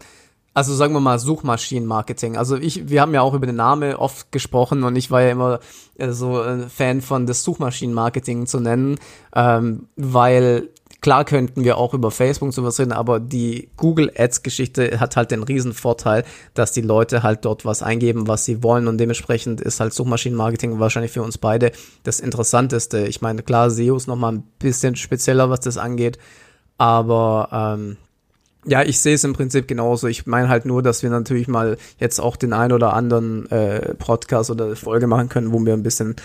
also 0.54 0.74
sagen 0.74 0.94
wir 0.94 1.00
mal 1.00 1.18
Suchmaschinenmarketing. 1.18 2.36
Also 2.36 2.56
ich, 2.56 2.88
wir 2.88 3.02
haben 3.02 3.12
ja 3.12 3.20
auch 3.20 3.34
über 3.34 3.46
den 3.46 3.56
Namen 3.56 3.94
oft 3.94 4.32
gesprochen 4.32 4.82
und 4.84 4.96
ich 4.96 5.10
war 5.10 5.20
ja 5.22 5.30
immer 5.30 5.60
äh, 5.98 6.12
so 6.12 6.40
ein 6.40 6.70
Fan 6.70 7.02
von 7.02 7.26
das 7.26 7.44
Suchmaschinenmarketing 7.44 8.46
zu 8.46 8.60
nennen, 8.60 8.98
ähm, 9.34 9.88
weil 9.96 10.70
klar 11.02 11.26
könnten 11.26 11.64
wir 11.64 11.76
auch 11.76 11.92
über 11.92 12.10
Facebook 12.10 12.54
sowas 12.54 12.80
reden, 12.80 12.92
aber 12.92 13.20
die 13.20 13.68
Google 13.76 14.10
Ads 14.16 14.42
Geschichte 14.42 14.98
hat 14.98 15.16
halt 15.16 15.30
den 15.30 15.42
riesen 15.42 15.74
Vorteil, 15.74 16.24
dass 16.54 16.72
die 16.72 16.80
Leute 16.80 17.22
halt 17.22 17.44
dort 17.44 17.66
was 17.66 17.82
eingeben, 17.82 18.26
was 18.26 18.46
sie 18.46 18.62
wollen 18.62 18.88
und 18.88 18.96
dementsprechend 18.96 19.60
ist 19.60 19.80
halt 19.80 19.92
Suchmaschinenmarketing 19.92 20.80
wahrscheinlich 20.80 21.12
für 21.12 21.22
uns 21.22 21.36
beide 21.36 21.72
das 22.04 22.20
Interessanteste. 22.20 23.06
Ich 23.06 23.20
meine, 23.20 23.42
klar, 23.42 23.70
SEO 23.70 23.96
ist 23.96 24.06
nochmal 24.06 24.32
ein 24.32 24.44
bisschen 24.58 24.96
spezieller, 24.96 25.50
was 25.50 25.60
das 25.60 25.76
angeht, 25.76 26.18
aber 26.78 27.48
ähm, 27.52 27.96
Ja, 28.66 28.82
ich 28.82 28.98
sehe 29.00 29.14
es 29.14 29.24
im 29.24 29.32
Prinzip 29.32 29.68
genauso. 29.68 30.08
Ich 30.08 30.26
meine 30.26 30.48
halt 30.48 30.66
nur, 30.66 30.82
dass 30.82 31.02
wir 31.02 31.10
natürlich 31.10 31.46
mal 31.46 31.76
jetzt 31.98 32.20
auch 32.20 32.36
den 32.36 32.52
ein 32.52 32.72
oder 32.72 32.94
anderen 32.94 33.50
äh, 33.50 33.94
Podcast 33.94 34.50
oder 34.50 34.74
Folge 34.74 35.06
machen 35.06 35.28
können, 35.28 35.52
wo 35.52 35.64
wir 35.64 35.72
ein 35.72 35.84
bisschen 35.84 36.16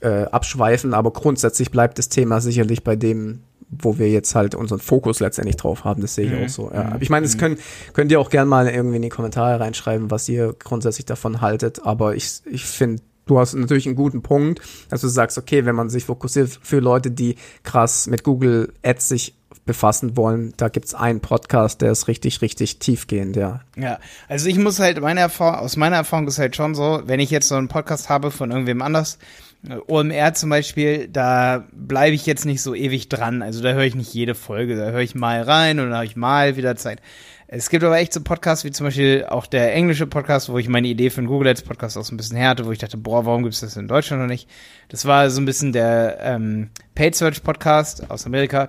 äh, 0.00 0.24
abschweifen, 0.24 0.94
aber 0.94 1.12
grundsätzlich 1.12 1.70
bleibt 1.70 1.98
das 1.98 2.08
Thema 2.08 2.40
sicherlich 2.40 2.82
bei 2.84 2.96
dem, 2.96 3.40
wo 3.68 3.98
wir 3.98 4.08
jetzt 4.08 4.34
halt 4.34 4.54
unseren 4.54 4.80
Fokus 4.80 5.20
letztendlich 5.20 5.56
drauf 5.56 5.84
haben. 5.84 6.00
Das 6.00 6.14
sehe 6.14 6.26
ich 6.26 6.32
mhm. 6.32 6.44
auch 6.44 6.48
so. 6.48 6.70
Ja. 6.72 6.96
Ich 7.00 7.10
meine, 7.10 7.26
das 7.26 7.36
mhm. 7.36 7.40
können, 7.40 7.58
könnt 7.92 8.10
ihr 8.10 8.18
auch 8.18 8.30
gerne 8.30 8.48
mal 8.48 8.66
irgendwie 8.66 8.96
in 8.96 9.02
die 9.02 9.10
Kommentare 9.10 9.60
reinschreiben, 9.60 10.10
was 10.10 10.28
ihr 10.28 10.54
grundsätzlich 10.58 11.04
davon 11.04 11.40
haltet, 11.42 11.84
aber 11.84 12.14
ich, 12.14 12.40
ich 12.50 12.64
finde, 12.64 13.02
du 13.30 13.38
hast 13.38 13.54
natürlich 13.54 13.86
einen 13.86 13.94
guten 13.94 14.22
Punkt, 14.22 14.60
dass 14.88 15.00
du 15.00 15.08
sagst, 15.08 15.38
okay, 15.38 15.64
wenn 15.64 15.76
man 15.76 15.88
sich 15.88 16.04
fokussiert 16.04 16.58
für 16.62 16.80
Leute, 16.80 17.10
die 17.10 17.36
krass 17.62 18.08
mit 18.08 18.24
Google 18.24 18.72
Ads 18.82 19.08
sich 19.08 19.34
befassen 19.64 20.16
wollen, 20.16 20.52
da 20.56 20.68
gibt's 20.68 20.94
einen 20.94 21.20
Podcast, 21.20 21.80
der 21.80 21.92
ist 21.92 22.08
richtig, 22.08 22.42
richtig 22.42 22.80
tiefgehend, 22.80 23.36
ja. 23.36 23.60
Ja, 23.76 24.00
also 24.28 24.48
ich 24.48 24.58
muss 24.58 24.80
halt, 24.80 25.00
meine 25.00 25.20
Erfahrung, 25.20 25.60
aus 25.60 25.76
meiner 25.76 25.96
Erfahrung 25.96 26.26
ist 26.26 26.38
halt 26.38 26.56
schon 26.56 26.74
so, 26.74 27.02
wenn 27.04 27.20
ich 27.20 27.30
jetzt 27.30 27.48
so 27.48 27.54
einen 27.54 27.68
Podcast 27.68 28.08
habe 28.08 28.32
von 28.32 28.50
irgendwem 28.50 28.82
anders, 28.82 29.18
äh, 29.68 29.76
OMR 29.86 30.34
zum 30.34 30.50
Beispiel, 30.50 31.08
da 31.08 31.68
bleibe 31.72 32.14
ich 32.14 32.26
jetzt 32.26 32.46
nicht 32.46 32.62
so 32.62 32.74
ewig 32.74 33.08
dran. 33.08 33.42
Also 33.42 33.62
da 33.62 33.72
höre 33.72 33.84
ich 33.84 33.94
nicht 33.94 34.12
jede 34.12 34.34
Folge, 34.34 34.76
da 34.76 34.90
höre 34.90 35.00
ich 35.00 35.14
mal 35.14 35.42
rein 35.42 35.78
und 35.78 35.86
dann 35.86 35.94
habe 35.94 36.06
ich 36.06 36.16
mal 36.16 36.56
wieder 36.56 36.76
Zeit. 36.76 37.00
Es 37.52 37.68
gibt 37.68 37.82
aber 37.82 37.98
echt 37.98 38.12
so 38.12 38.20
Podcasts 38.20 38.64
wie 38.64 38.70
zum 38.70 38.86
Beispiel 38.86 39.26
auch 39.28 39.44
der 39.44 39.74
englische 39.74 40.06
Podcast, 40.06 40.50
wo 40.50 40.58
ich 40.58 40.68
meine 40.68 40.86
Idee 40.86 41.10
für 41.10 41.18
einen 41.18 41.26
Google 41.26 41.48
Ads 41.48 41.62
Podcast 41.62 41.98
auch 41.98 42.04
so 42.04 42.14
ein 42.14 42.16
bisschen 42.16 42.36
her 42.36 42.50
hatte, 42.50 42.64
wo 42.64 42.70
ich 42.70 42.78
dachte, 42.78 42.96
boah, 42.96 43.26
warum 43.26 43.42
gibt 43.42 43.56
es 43.56 43.60
das 43.60 43.76
in 43.76 43.88
Deutschland 43.88 44.22
noch 44.22 44.28
nicht? 44.28 44.48
Das 44.88 45.04
war 45.04 45.28
so 45.30 45.40
ein 45.40 45.46
bisschen 45.46 45.72
der 45.72 46.18
ähm, 46.20 46.70
Paid 46.94 47.16
Search 47.16 47.42
Podcast 47.42 48.08
aus 48.08 48.24
Amerika. 48.24 48.68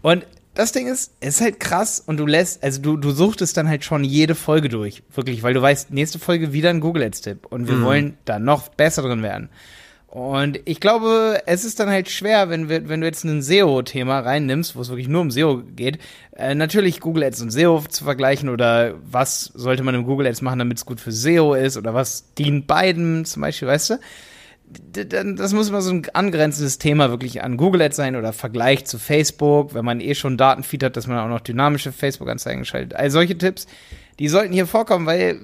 Und 0.00 0.24
das 0.54 0.72
Ding 0.72 0.86
ist, 0.86 1.12
es 1.20 1.34
ist 1.34 1.40
halt 1.42 1.60
krass 1.60 2.00
und 2.00 2.16
du 2.16 2.24
lässt, 2.24 2.64
also 2.64 2.80
du, 2.80 2.96
du 2.96 3.10
suchtest 3.10 3.54
dann 3.58 3.68
halt 3.68 3.84
schon 3.84 4.02
jede 4.02 4.34
Folge 4.34 4.70
durch. 4.70 5.02
Wirklich, 5.14 5.42
weil 5.42 5.52
du 5.52 5.60
weißt, 5.60 5.90
nächste 5.90 6.18
Folge 6.18 6.54
wieder 6.54 6.70
ein 6.70 6.80
Google 6.80 7.02
Ads-Tipp 7.02 7.44
und 7.50 7.68
wir 7.68 7.74
mhm. 7.74 7.84
wollen 7.84 8.18
da 8.24 8.38
noch 8.38 8.68
besser 8.68 9.02
drin 9.02 9.22
werden. 9.22 9.50
Und 10.16 10.60
ich 10.64 10.80
glaube, 10.80 11.42
es 11.44 11.66
ist 11.66 11.78
dann 11.78 11.90
halt 11.90 12.08
schwer, 12.08 12.48
wenn, 12.48 12.70
wir, 12.70 12.88
wenn 12.88 13.02
du 13.02 13.06
jetzt 13.06 13.24
ein 13.24 13.42
SEO-Thema 13.42 14.20
reinnimmst, 14.20 14.74
wo 14.74 14.80
es 14.80 14.88
wirklich 14.88 15.08
nur 15.08 15.20
um 15.20 15.30
SEO 15.30 15.62
geht, 15.76 15.98
äh, 16.34 16.54
natürlich 16.54 17.00
Google 17.00 17.24
Ads 17.24 17.42
und 17.42 17.50
SEO 17.50 17.82
zu 17.86 18.02
vergleichen 18.02 18.48
oder 18.48 18.94
was 19.02 19.52
sollte 19.54 19.82
man 19.82 19.94
im 19.94 20.04
Google 20.04 20.26
Ads 20.26 20.40
machen, 20.40 20.58
damit 20.58 20.78
es 20.78 20.86
gut 20.86 21.00
für 21.00 21.12
SEO 21.12 21.52
ist 21.52 21.76
oder 21.76 21.92
was 21.92 22.32
dient 22.32 22.66
beiden 22.66 23.26
zum 23.26 23.42
Beispiel, 23.42 23.68
weißt 23.68 23.90
du? 23.90 23.98
das 25.04 25.52
muss 25.52 25.68
immer 25.68 25.82
so 25.82 25.92
ein 25.92 26.06
angrenzendes 26.14 26.78
Thema 26.78 27.10
wirklich 27.10 27.42
an 27.42 27.58
Google 27.58 27.82
Ads 27.82 27.96
sein 27.96 28.16
oder 28.16 28.32
Vergleich 28.32 28.86
zu 28.86 28.98
Facebook, 28.98 29.74
wenn 29.74 29.84
man 29.84 30.00
eh 30.00 30.14
schon 30.14 30.38
Datenfeed 30.38 30.82
hat, 30.82 30.96
dass 30.96 31.06
man 31.06 31.18
auch 31.18 31.28
noch 31.28 31.40
dynamische 31.40 31.92
Facebook-Anzeigen 31.92 32.64
schaltet. 32.64 32.96
All 32.96 33.10
solche 33.10 33.36
Tipps, 33.36 33.66
die 34.18 34.28
sollten 34.28 34.54
hier 34.54 34.66
vorkommen, 34.66 35.06
weil 35.06 35.40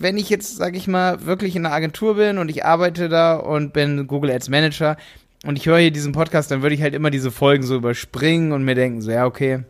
wenn 0.00 0.16
ich 0.16 0.30
jetzt, 0.30 0.56
sag 0.56 0.76
ich 0.76 0.86
mal, 0.86 1.26
wirklich 1.26 1.56
in 1.56 1.66
einer 1.66 1.74
Agentur 1.74 2.16
bin 2.16 2.38
und 2.38 2.48
ich 2.50 2.64
arbeite 2.64 3.08
da 3.08 3.36
und 3.36 3.72
bin 3.72 4.06
Google 4.06 4.30
Ads 4.30 4.48
Manager 4.48 4.96
und 5.44 5.56
ich 5.56 5.66
höre 5.66 5.78
hier 5.78 5.90
diesen 5.90 6.12
Podcast, 6.12 6.50
dann 6.50 6.62
würde 6.62 6.74
ich 6.74 6.82
halt 6.82 6.94
immer 6.94 7.10
diese 7.10 7.30
Folgen 7.30 7.64
so 7.64 7.76
überspringen 7.76 8.52
und 8.52 8.64
mir 8.64 8.74
denken, 8.74 9.02
so, 9.02 9.10
ja, 9.10 9.26
okay, 9.26 9.60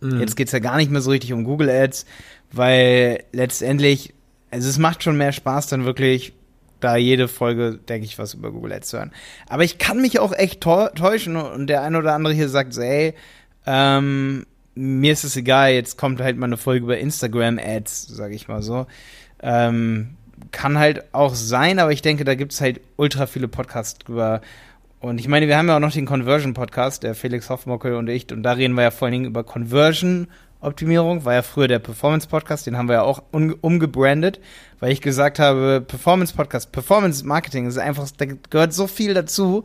mhm. 0.00 0.20
jetzt 0.20 0.36
geht's 0.36 0.52
ja 0.52 0.58
gar 0.58 0.76
nicht 0.76 0.90
mehr 0.90 1.00
so 1.00 1.10
richtig 1.10 1.32
um 1.32 1.44
Google 1.44 1.70
Ads, 1.70 2.06
weil 2.52 3.24
letztendlich, 3.32 4.14
also 4.50 4.68
es 4.68 4.78
macht 4.78 5.02
schon 5.02 5.16
mehr 5.16 5.32
Spaß, 5.32 5.68
dann 5.68 5.84
wirklich 5.84 6.32
da 6.80 6.96
jede 6.96 7.28
Folge, 7.28 7.78
denke 7.88 8.04
ich, 8.04 8.18
was 8.18 8.34
über 8.34 8.52
Google 8.52 8.72
Ads 8.72 8.88
zu 8.88 8.98
hören. 8.98 9.12
Aber 9.48 9.64
ich 9.64 9.78
kann 9.78 10.00
mich 10.00 10.18
auch 10.18 10.32
echt 10.32 10.60
täuschen 10.60 11.36
und 11.36 11.66
der 11.68 11.82
eine 11.82 11.98
oder 11.98 12.14
andere 12.14 12.34
hier 12.34 12.48
sagt 12.48 12.74
so, 12.74 12.82
ey, 12.82 13.14
ähm, 13.66 14.46
mir 14.74 15.12
ist 15.12 15.24
es 15.24 15.36
egal, 15.36 15.72
jetzt 15.72 15.96
kommt 15.96 16.20
halt 16.20 16.36
mal 16.36 16.46
eine 16.46 16.58
Folge 16.58 16.84
über 16.84 16.98
Instagram 16.98 17.58
Ads, 17.58 18.08
sage 18.08 18.34
ich 18.34 18.46
mal 18.46 18.62
so. 18.62 18.86
Ähm, 19.46 20.16
kann 20.50 20.78
halt 20.78 21.14
auch 21.14 21.34
sein, 21.34 21.78
aber 21.78 21.92
ich 21.92 22.02
denke, 22.02 22.24
da 22.24 22.34
gibt 22.34 22.52
es 22.52 22.60
halt 22.60 22.80
ultra 22.96 23.26
viele 23.26 23.46
Podcasts 23.46 23.98
drüber. 23.98 24.40
Und 25.00 25.20
ich 25.20 25.28
meine, 25.28 25.46
wir 25.46 25.56
haben 25.56 25.68
ja 25.68 25.76
auch 25.76 25.80
noch 25.80 25.92
den 25.92 26.04
Conversion 26.04 26.52
Podcast, 26.52 27.04
der 27.04 27.14
Felix 27.14 27.48
Hoffmockel 27.48 27.94
und 27.94 28.08
ich, 28.08 28.32
und 28.32 28.42
da 28.42 28.52
reden 28.52 28.74
wir 28.74 28.82
ja 28.82 28.90
vor 28.90 29.06
allen 29.06 29.12
Dingen 29.12 29.24
über 29.26 29.44
Conversion 29.44 30.28
Optimierung, 30.60 31.24
war 31.24 31.34
ja 31.34 31.42
früher 31.42 31.68
der 31.68 31.78
Performance 31.78 32.26
Podcast, 32.26 32.66
den 32.66 32.76
haben 32.76 32.88
wir 32.88 32.94
ja 32.94 33.02
auch 33.02 33.22
umgebrandet, 33.30 34.40
weil 34.80 34.90
ich 34.90 35.00
gesagt 35.00 35.38
habe, 35.38 35.84
Performance 35.86 36.34
Podcast, 36.34 36.72
Performance 36.72 37.24
Marketing 37.24 37.66
ist 37.66 37.78
einfach, 37.78 38.08
da 38.16 38.24
gehört 38.24 38.72
so 38.72 38.88
viel 38.88 39.14
dazu, 39.14 39.64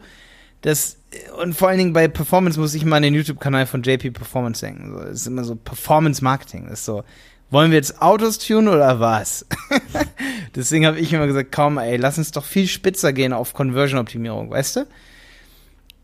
dass, 0.62 0.98
und 1.42 1.56
vor 1.56 1.70
allen 1.70 1.80
Dingen 1.80 1.94
bei 1.94 2.08
Performance 2.08 2.60
muss 2.60 2.76
ich 2.76 2.86
mal 2.86 2.98
an 2.98 3.04
den 3.04 3.16
YouTube-Kanal 3.16 3.66
von 3.66 3.82
JP 3.82 4.12
Performance 4.12 4.64
denken. 4.64 4.94
Das 4.96 5.22
ist 5.22 5.28
immer 5.28 5.44
so 5.44 5.56
Performance 5.56 6.24
Marketing, 6.24 6.68
ist 6.68 6.86
so, 6.86 7.04
wollen 7.52 7.70
wir 7.72 7.78
jetzt 7.78 8.02
Autos 8.02 8.40
tunen 8.40 8.70
oder 8.70 9.00
was? 9.00 9.46
Deswegen 10.56 10.86
habe 10.86 11.00
ich 11.00 11.14
immer 11.14 11.28
gesagt, 11.28 11.52
komm, 11.52 11.78
ey, 11.78 11.98
lass 11.98 12.18
uns 12.18 12.32
doch 12.32 12.46
viel 12.46 12.68
spitzer 12.68 13.14
gehen 13.14 13.34
auf 13.34 13.54
Conversion-Optimierung, 13.54 14.50
weißt 14.50 14.78
du? 14.78 14.88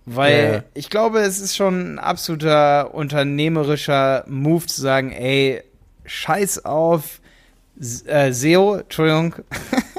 Weil 0.05 0.53
ja. 0.53 0.63
ich 0.73 0.89
glaube, 0.89 1.19
es 1.19 1.39
ist 1.39 1.55
schon 1.55 1.95
ein 1.95 1.99
absoluter 1.99 2.93
unternehmerischer 2.93 4.23
Move 4.27 4.65
zu 4.65 4.81
sagen, 4.81 5.11
ey, 5.11 5.63
scheiß 6.05 6.65
auf 6.65 7.19
äh, 8.05 8.31
SEO, 8.31 8.75
Entschuldigung, 8.75 9.35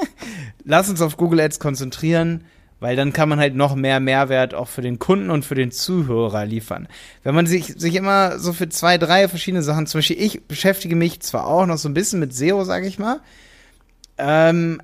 lass 0.63 0.89
uns 0.89 1.01
auf 1.01 1.17
Google 1.17 1.41
Ads 1.41 1.59
konzentrieren 1.59 2.45
weil 2.79 2.95
dann 2.95 3.13
kann 3.13 3.29
man 3.29 3.39
halt 3.39 3.55
noch 3.55 3.75
mehr 3.75 3.99
Mehrwert 3.99 4.53
auch 4.53 4.67
für 4.67 4.81
den 4.81 4.99
Kunden 4.99 5.29
und 5.29 5.45
für 5.45 5.55
den 5.55 5.71
Zuhörer 5.71 6.45
liefern. 6.45 6.87
Wenn 7.23 7.35
man 7.35 7.45
sich, 7.45 7.75
sich 7.77 7.95
immer 7.95 8.39
so 8.39 8.53
für 8.53 8.69
zwei, 8.69 8.97
drei 8.97 9.27
verschiedene 9.27 9.63
Sachen, 9.63 9.87
zum 9.87 9.99
Beispiel 9.99 10.21
ich 10.21 10.47
beschäftige 10.47 10.95
mich 10.95 11.19
zwar 11.21 11.47
auch 11.47 11.65
noch 11.65 11.77
so 11.77 11.89
ein 11.89 11.93
bisschen 11.93 12.19
mit 12.19 12.33
SEO, 12.33 12.63
sage 12.63 12.87
ich 12.87 12.99
mal, 12.99 13.19
ähm, 14.17 14.81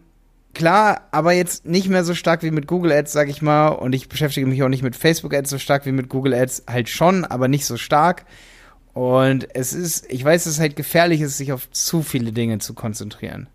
klar, 0.54 1.08
aber 1.12 1.34
jetzt 1.34 1.66
nicht 1.66 1.90
mehr 1.90 2.04
so 2.04 2.16
stark 2.16 2.44
wie 2.44 2.52
mit 2.52 2.68
Google 2.68 2.92
Ads, 2.92 3.12
sage 3.12 3.30
ich 3.30 3.42
mal, 3.42 3.70
und 3.70 3.94
ich 3.94 4.10
beschäftige 4.10 4.48
mich 4.48 4.64
auch 4.64 4.70
nicht 4.70 4.84
mit 4.84 4.96
Facebook 4.96 5.34
Ads 5.34 5.50
so 5.50 5.58
stark 5.60 5.86
wie 5.86 5.92
mit 5.92 6.10
Google 6.10 6.34
Ads, 6.34 6.64
halt 6.68 6.90
schon, 6.90 7.26
aber 7.26 7.48
nicht 7.48 7.66
so 7.66 7.78
stark. 7.78 8.26
Und 8.94 9.54
es 9.54 9.74
ist, 9.74 10.10
ich 10.10 10.24
weiß, 10.24 10.46
es 10.46 10.54
ist 10.54 10.60
halt 10.60 10.78
gefährlich 10.78 11.20
ist, 11.20 11.38
sich 11.38 11.52
auf 11.52 11.70
zu 11.72 12.02
viele 12.02 12.32
Dinge 12.32 12.60
zu 12.60 12.74
konzentrieren. 12.74 13.48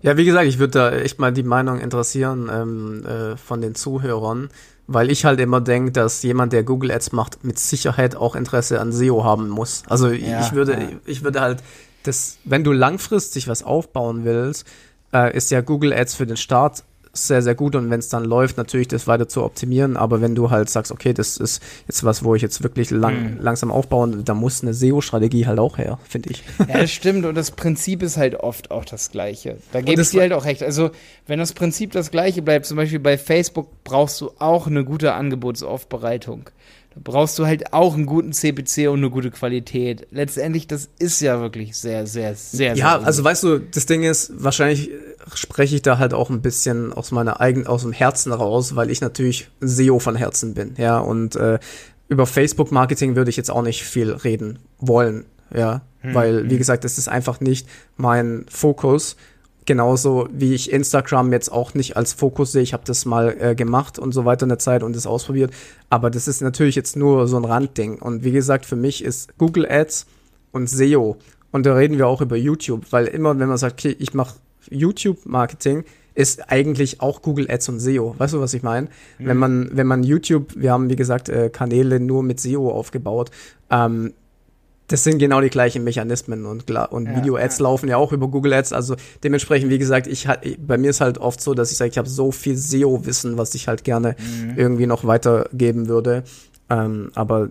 Ja, 0.00 0.16
wie 0.16 0.24
gesagt, 0.24 0.46
ich 0.46 0.58
würde 0.58 0.72
da 0.72 0.90
echt 0.92 1.18
mal 1.18 1.32
die 1.32 1.42
Meinung 1.42 1.78
interessieren 1.78 2.50
ähm, 2.52 3.04
äh, 3.06 3.36
von 3.36 3.60
den 3.60 3.74
Zuhörern, 3.74 4.50
weil 4.86 5.10
ich 5.10 5.24
halt 5.24 5.40
immer 5.40 5.60
denke, 5.60 5.92
dass 5.92 6.22
jemand, 6.22 6.52
der 6.52 6.64
Google 6.64 6.90
Ads 6.90 7.12
macht, 7.12 7.44
mit 7.44 7.58
Sicherheit 7.58 8.16
auch 8.16 8.34
Interesse 8.34 8.80
an 8.80 8.92
SEO 8.92 9.24
haben 9.24 9.48
muss. 9.48 9.82
Also 9.88 10.10
ja, 10.10 10.40
ich 10.40 10.52
würde, 10.52 10.72
ja. 10.72 10.88
ich 11.06 11.22
würde 11.22 11.40
halt 11.40 11.62
das, 12.02 12.38
wenn 12.44 12.64
du 12.64 12.72
langfristig 12.72 13.48
was 13.48 13.62
aufbauen 13.62 14.24
willst, 14.24 14.66
äh, 15.12 15.36
ist 15.36 15.50
ja 15.50 15.60
Google 15.60 15.92
Ads 15.92 16.14
für 16.14 16.26
den 16.26 16.36
Start 16.36 16.84
sehr, 17.12 17.42
sehr 17.42 17.54
gut 17.54 17.76
und 17.76 17.90
wenn 17.90 17.98
es 17.98 18.08
dann 18.08 18.24
läuft, 18.24 18.56
natürlich 18.56 18.88
das 18.88 19.06
weiter 19.06 19.28
zu 19.28 19.42
optimieren. 19.42 19.96
Aber 19.96 20.20
wenn 20.20 20.34
du 20.34 20.50
halt 20.50 20.70
sagst, 20.70 20.90
okay, 20.90 21.12
das 21.12 21.36
ist 21.36 21.62
jetzt 21.86 22.04
was, 22.04 22.24
wo 22.24 22.34
ich 22.34 22.42
jetzt 22.42 22.62
wirklich 22.62 22.90
lang, 22.90 23.34
mhm. 23.34 23.40
langsam 23.40 23.70
aufbauen, 23.70 24.24
da 24.24 24.34
muss 24.34 24.62
eine 24.62 24.72
SEO-Strategie 24.72 25.46
halt 25.46 25.58
auch 25.58 25.78
her, 25.78 25.98
finde 26.08 26.30
ich. 26.30 26.42
Ja, 26.58 26.78
das 26.78 26.90
stimmt 26.90 27.26
und 27.26 27.34
das 27.34 27.50
Prinzip 27.50 28.02
ist 28.02 28.16
halt 28.16 28.36
oft 28.36 28.70
auch 28.70 28.84
das 28.84 29.10
gleiche. 29.10 29.58
Da 29.72 29.80
gebe 29.80 30.00
ich 30.00 30.10
dir 30.10 30.22
halt 30.22 30.32
auch 30.32 30.44
recht. 30.44 30.62
Also, 30.62 30.90
wenn 31.26 31.38
das 31.38 31.52
Prinzip 31.52 31.92
das 31.92 32.10
gleiche 32.10 32.40
bleibt, 32.40 32.66
zum 32.66 32.76
Beispiel 32.76 33.00
bei 33.00 33.18
Facebook 33.18 33.68
brauchst 33.84 34.20
du 34.20 34.30
auch 34.38 34.66
eine 34.66 34.84
gute 34.84 35.12
Angebotsaufbereitung. 35.12 36.48
Da 36.94 37.00
brauchst 37.02 37.38
du 37.38 37.46
halt 37.46 37.72
auch 37.72 37.94
einen 37.94 38.06
guten 38.06 38.32
CPC 38.32 38.88
und 38.88 38.98
eine 38.98 39.10
gute 39.10 39.30
Qualität. 39.30 40.06
Letztendlich, 40.10 40.66
das 40.66 40.88
ist 40.98 41.20
ja 41.20 41.40
wirklich 41.40 41.76
sehr, 41.76 42.06
sehr, 42.06 42.34
sehr, 42.34 42.74
Ja, 42.74 42.98
sehr 42.98 43.06
also 43.06 43.24
weißt 43.24 43.42
du, 43.44 43.58
das 43.58 43.86
Ding 43.86 44.02
ist, 44.02 44.32
wahrscheinlich 44.34 44.90
spreche 45.34 45.76
ich 45.76 45.82
da 45.82 45.98
halt 45.98 46.14
auch 46.14 46.30
ein 46.30 46.42
bisschen 46.42 46.92
aus 46.92 47.10
meiner 47.10 47.40
eigenen, 47.40 47.66
aus 47.66 47.82
dem 47.82 47.92
Herzen 47.92 48.32
raus, 48.32 48.76
weil 48.76 48.90
ich 48.90 49.00
natürlich 49.00 49.48
SEO 49.60 49.98
von 49.98 50.16
Herzen 50.16 50.54
bin, 50.54 50.74
ja, 50.76 50.98
und 50.98 51.36
äh, 51.36 51.58
über 52.08 52.26
Facebook-Marketing 52.26 53.16
würde 53.16 53.30
ich 53.30 53.36
jetzt 53.36 53.50
auch 53.50 53.62
nicht 53.62 53.84
viel 53.84 54.10
reden 54.10 54.58
wollen, 54.78 55.24
ja, 55.54 55.82
hm, 56.00 56.14
weil, 56.14 56.44
wie 56.46 56.50
hm. 56.50 56.58
gesagt, 56.58 56.84
das 56.84 56.98
ist 56.98 57.08
einfach 57.08 57.40
nicht 57.40 57.66
mein 57.96 58.44
Fokus. 58.48 59.16
Genauso 59.64 60.28
wie 60.32 60.54
ich 60.54 60.72
Instagram 60.72 61.32
jetzt 61.32 61.52
auch 61.52 61.74
nicht 61.74 61.96
als 61.96 62.12
Fokus 62.12 62.52
sehe. 62.52 62.62
Ich 62.62 62.72
habe 62.72 62.82
das 62.84 63.04
mal 63.04 63.36
äh, 63.38 63.54
gemacht 63.54 63.98
und 63.98 64.12
so 64.12 64.24
weiter 64.24 64.42
in 64.44 64.48
der 64.48 64.58
Zeit 64.58 64.82
und 64.82 64.96
das 64.96 65.06
ausprobiert. 65.06 65.52
Aber 65.88 66.10
das 66.10 66.26
ist 66.26 66.42
natürlich 66.42 66.74
jetzt 66.74 66.96
nur 66.96 67.28
so 67.28 67.36
ein 67.36 67.44
Randding. 67.44 67.98
Und 67.98 68.24
wie 68.24 68.32
gesagt, 68.32 68.66
für 68.66 68.76
mich 68.76 69.04
ist 69.04 69.38
Google 69.38 69.66
Ads 69.70 70.06
und 70.50 70.68
SEO. 70.68 71.16
Und 71.52 71.66
da 71.66 71.74
reden 71.74 71.98
wir 71.98 72.08
auch 72.08 72.20
über 72.20 72.36
YouTube, 72.36 72.86
weil 72.90 73.06
immer, 73.06 73.38
wenn 73.38 73.48
man 73.48 73.58
sagt, 73.58 73.80
okay, 73.80 73.94
ich 73.98 74.14
mache 74.14 74.36
YouTube-Marketing, 74.70 75.84
ist 76.14 76.50
eigentlich 76.50 77.00
auch 77.00 77.22
Google 77.22 77.50
Ads 77.50 77.68
und 77.70 77.80
SEO. 77.80 78.14
Weißt 78.18 78.34
du, 78.34 78.40
was 78.40 78.54
ich 78.54 78.62
meine? 78.62 78.88
Mhm. 79.18 79.26
Wenn 79.26 79.36
man, 79.36 79.70
wenn 79.72 79.86
man 79.86 80.02
YouTube, 80.02 80.52
wir 80.56 80.72
haben 80.72 80.90
wie 80.90 80.96
gesagt 80.96 81.28
äh, 81.28 81.50
Kanäle 81.50 82.00
nur 82.00 82.22
mit 82.22 82.40
SEO 82.40 82.70
aufgebaut, 82.70 83.30
ähm, 83.70 84.12
das 84.88 85.04
sind 85.04 85.18
genau 85.18 85.40
die 85.40 85.48
gleichen 85.48 85.84
Mechanismen 85.84 86.44
und, 86.44 86.70
und 86.70 87.06
ja, 87.06 87.16
Video-Ads 87.16 87.58
ja. 87.58 87.62
laufen 87.64 87.88
ja 87.88 87.96
auch 87.96 88.12
über 88.12 88.28
Google 88.28 88.52
Ads. 88.52 88.72
Also 88.72 88.96
dementsprechend, 89.24 89.70
wie 89.70 89.78
gesagt, 89.78 90.06
ich 90.06 90.28
bei 90.58 90.76
mir 90.76 90.90
ist 90.90 91.00
halt 91.00 91.18
oft 91.18 91.40
so, 91.40 91.54
dass 91.54 91.70
ich 91.70 91.78
sage, 91.78 91.90
ich 91.90 91.98
habe 91.98 92.08
so 92.08 92.30
viel 92.32 92.56
SEO-Wissen, 92.56 93.38
was 93.38 93.54
ich 93.54 93.68
halt 93.68 93.84
gerne 93.84 94.16
mhm. 94.18 94.54
irgendwie 94.56 94.86
noch 94.86 95.04
weitergeben 95.04 95.88
würde. 95.88 96.24
Ähm, 96.68 97.10
aber 97.14 97.50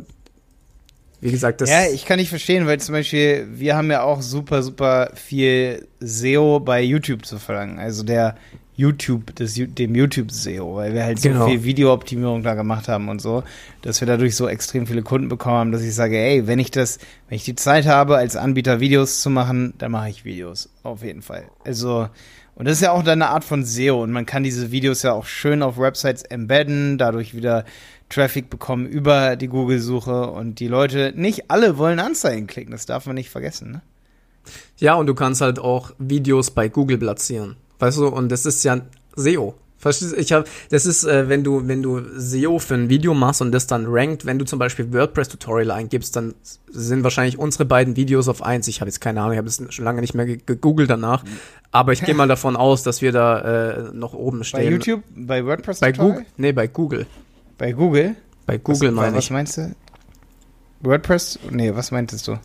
Wie 1.22 1.32
gesagt, 1.32 1.62
das. 1.62 1.70
Ja, 1.70 1.86
ich 1.86 2.06
kann 2.06 2.18
nicht 2.18 2.30
verstehen, 2.30 2.66
weil 2.66 2.80
zum 2.80 2.94
Beispiel, 2.94 3.48
wir 3.54 3.76
haben 3.76 3.92
ja 3.92 4.02
auch 4.02 4.24
super, 4.24 4.64
super 4.64 5.12
viel 5.14 5.88
SEO 6.00 6.60
bei 6.60 6.82
YouTube 6.82 7.26
zu 7.26 7.38
verlangen. 7.38 7.78
Also 7.78 8.04
der 8.04 8.36
YouTube, 8.82 9.36
des, 9.36 9.54
dem 9.56 9.96
YouTube-SEO, 9.96 10.76
weil 10.76 10.94
wir 10.94 11.04
halt 11.06 11.20
so 11.20 11.30
Genau. 11.30 11.48
viel 11.48 11.64
Videooptimierung 11.64 12.44
da 12.44 12.56
gemacht 12.56 12.88
haben 12.88 13.08
und 13.10 13.22
so, 13.22 13.44
dass 13.84 14.02
wir 14.02 14.08
dadurch 14.08 14.36
so 14.36 14.48
extrem 14.48 14.88
viele 14.88 15.04
Kunden 15.04 15.30
bekommen 15.30 15.56
haben, 15.56 15.72
dass 15.72 15.84
ich 15.84 15.94
sage, 15.94 16.18
ey, 16.18 16.48
wenn 16.48 16.60
ich 16.60 16.72
das, 16.72 16.98
wenn 17.30 17.36
ich 17.36 17.46
die 17.46 17.56
Zeit 17.56 17.86
habe, 17.86 18.18
als 18.18 18.36
Anbieter 18.36 18.80
Videos 18.80 19.22
zu 19.22 19.30
machen, 19.30 19.74
dann 19.78 19.92
mache 19.92 20.10
ich 20.10 20.26
Videos. 20.26 20.70
Auf 20.84 21.04
jeden 21.04 21.22
Fall. 21.22 21.46
Also, 21.64 22.10
und 22.56 22.66
das 22.68 22.76
ist 22.76 22.82
ja 22.82 22.92
auch 22.92 23.04
dann 23.04 23.22
eine 23.22 23.32
Art 23.32 23.44
von 23.44 23.64
SEO 23.64 24.02
und 24.04 24.12
man 24.12 24.26
kann 24.26 24.44
diese 24.44 24.72
Videos 24.72 25.04
ja 25.04 25.14
auch 25.14 25.26
schön 25.26 25.62
auf 25.62 25.78
Websites 25.78 26.24
embedden, 26.24 26.98
dadurch 26.98 27.36
wieder 27.36 27.64
Traffic 28.10 28.50
bekommen 28.50 28.88
über 28.88 29.36
die 29.38 29.48
Google-Suche 29.48 30.32
und 30.32 30.60
die 30.60 30.68
Leute, 30.68 31.14
nicht 31.16 31.50
alle 31.50 31.78
wollen 31.78 32.00
Anzeigen 32.00 32.48
klicken, 32.48 32.72
das 32.72 32.86
darf 32.86 33.06
man 33.06 33.16
nicht 33.16 33.30
vergessen, 33.30 33.72
ne? 33.72 33.82
Ja, 34.80 34.96
und 34.96 35.06
du 35.06 35.14
kannst 35.14 35.40
halt 35.42 35.60
auch 35.60 35.92
Videos 36.00 36.50
bei 36.52 36.68
Google 36.68 36.98
platzieren. 36.98 37.56
Weißt 37.82 37.98
du, 37.98 38.08
und 38.08 38.30
das 38.32 38.46
ist 38.46 38.64
ja 38.64 38.80
SEO. 39.16 39.56
Verstehst 39.78 40.12
du? 40.12 40.16
Ich 40.18 40.32
habe, 40.32 40.46
das 40.70 40.86
ist, 40.86 41.04
äh, 41.06 41.28
wenn 41.28 41.44
du, 41.44 41.68
wenn 41.68 41.82
du 41.82 42.02
SEO 42.16 42.60
für 42.60 42.76
ein 42.76 42.88
Video 42.90 43.16
machst 43.16 43.42
und 43.42 43.52
das 43.52 43.66
dann 43.66 43.86
rankt, 43.88 44.28
wenn 44.28 44.38
du 44.38 44.46
zum 44.46 44.60
Beispiel 44.60 44.94
WordPress-Tutorial 44.94 45.72
eingibst, 45.72 46.16
dann 46.16 46.36
sind 46.70 47.04
wahrscheinlich 47.04 47.40
unsere 47.40 47.66
beiden 47.66 47.96
Videos 47.96 48.28
auf 48.28 48.44
eins. 48.44 48.68
Ich 48.68 48.80
habe 48.82 48.90
jetzt 48.90 49.02
keine 49.02 49.22
Ahnung, 49.22 49.32
ich 49.34 49.38
habe 49.40 49.48
es 49.48 49.60
schon 49.70 49.84
lange 49.84 50.02
nicht 50.02 50.14
mehr 50.14 50.28
ge- 50.28 50.40
gegoogelt 50.46 50.88
danach. 50.92 51.24
Aber 51.72 51.94
ich 51.94 52.04
gehe 52.04 52.14
mal 52.14 52.28
davon 52.28 52.56
aus, 52.56 52.84
dass 52.84 53.02
wir 53.02 53.12
da 53.12 53.40
äh, 53.40 53.84
noch 53.94 54.14
oben 54.14 54.40
Bei 54.40 54.44
stehen. 54.46 54.72
YouTube, 54.72 55.02
bei 55.16 55.44
WordPress 55.44 55.80
Bei? 55.80 55.92
Google? 55.92 56.26
Nee, 56.38 56.52
bei 56.52 56.68
Google. 56.68 57.08
Bei 57.58 57.72
Google? 57.72 58.16
Bei 58.46 58.60
Google 58.60 58.90
was, 58.90 58.96
meine 58.96 59.18
was 59.18 59.24
ich. 59.24 59.32
meinst 59.32 59.58
du? 59.58 59.74
WordPress? 60.82 61.40
Nee, 61.50 61.74
was 61.76 61.90
meintest 61.92 62.28
du? 62.28 62.38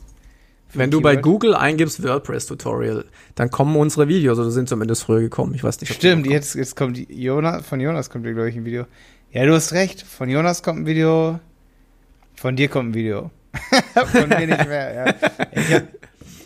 Wenn 0.72 0.90
du 0.90 1.00
bei? 1.00 1.16
Google 1.16 1.54
eingibst 1.54 2.02
WordPress-Tutorial, 2.02 3.04
dann 3.34 3.50
kommen 3.50 3.76
unsere 3.76 4.08
Videos, 4.08 4.38
oder 4.38 4.50
sind 4.50 4.68
zumindest 4.68 5.04
früher 5.04 5.20
gekommen. 5.20 5.54
Ich 5.54 5.64
weiß 5.64 5.80
nicht. 5.80 5.92
Stimmt, 5.94 6.26
jetzt, 6.26 6.54
jetzt 6.54 6.76
kommt 6.76 6.96
die 6.96 7.06
Jonas, 7.22 7.64
von 7.66 7.80
Jonas 7.80 8.10
kommt, 8.10 8.24
glaube 8.24 8.48
ich, 8.50 8.56
ein 8.56 8.64
Video. 8.64 8.84
Ja, 9.30 9.44
du 9.46 9.54
hast 9.54 9.72
recht. 9.72 10.02
Von 10.02 10.28
Jonas 10.28 10.62
kommt 10.62 10.80
ein 10.80 10.86
Video. 10.86 11.38
Von 12.34 12.56
dir 12.56 12.68
kommt 12.68 12.90
ein 12.90 12.94
Video. 12.94 13.30
von 14.12 14.28
mir 14.28 14.46
nicht 14.46 14.68
mehr, 14.68 14.94
ja. 14.94 15.14
Ich 15.52 15.72
hab, 15.74 15.82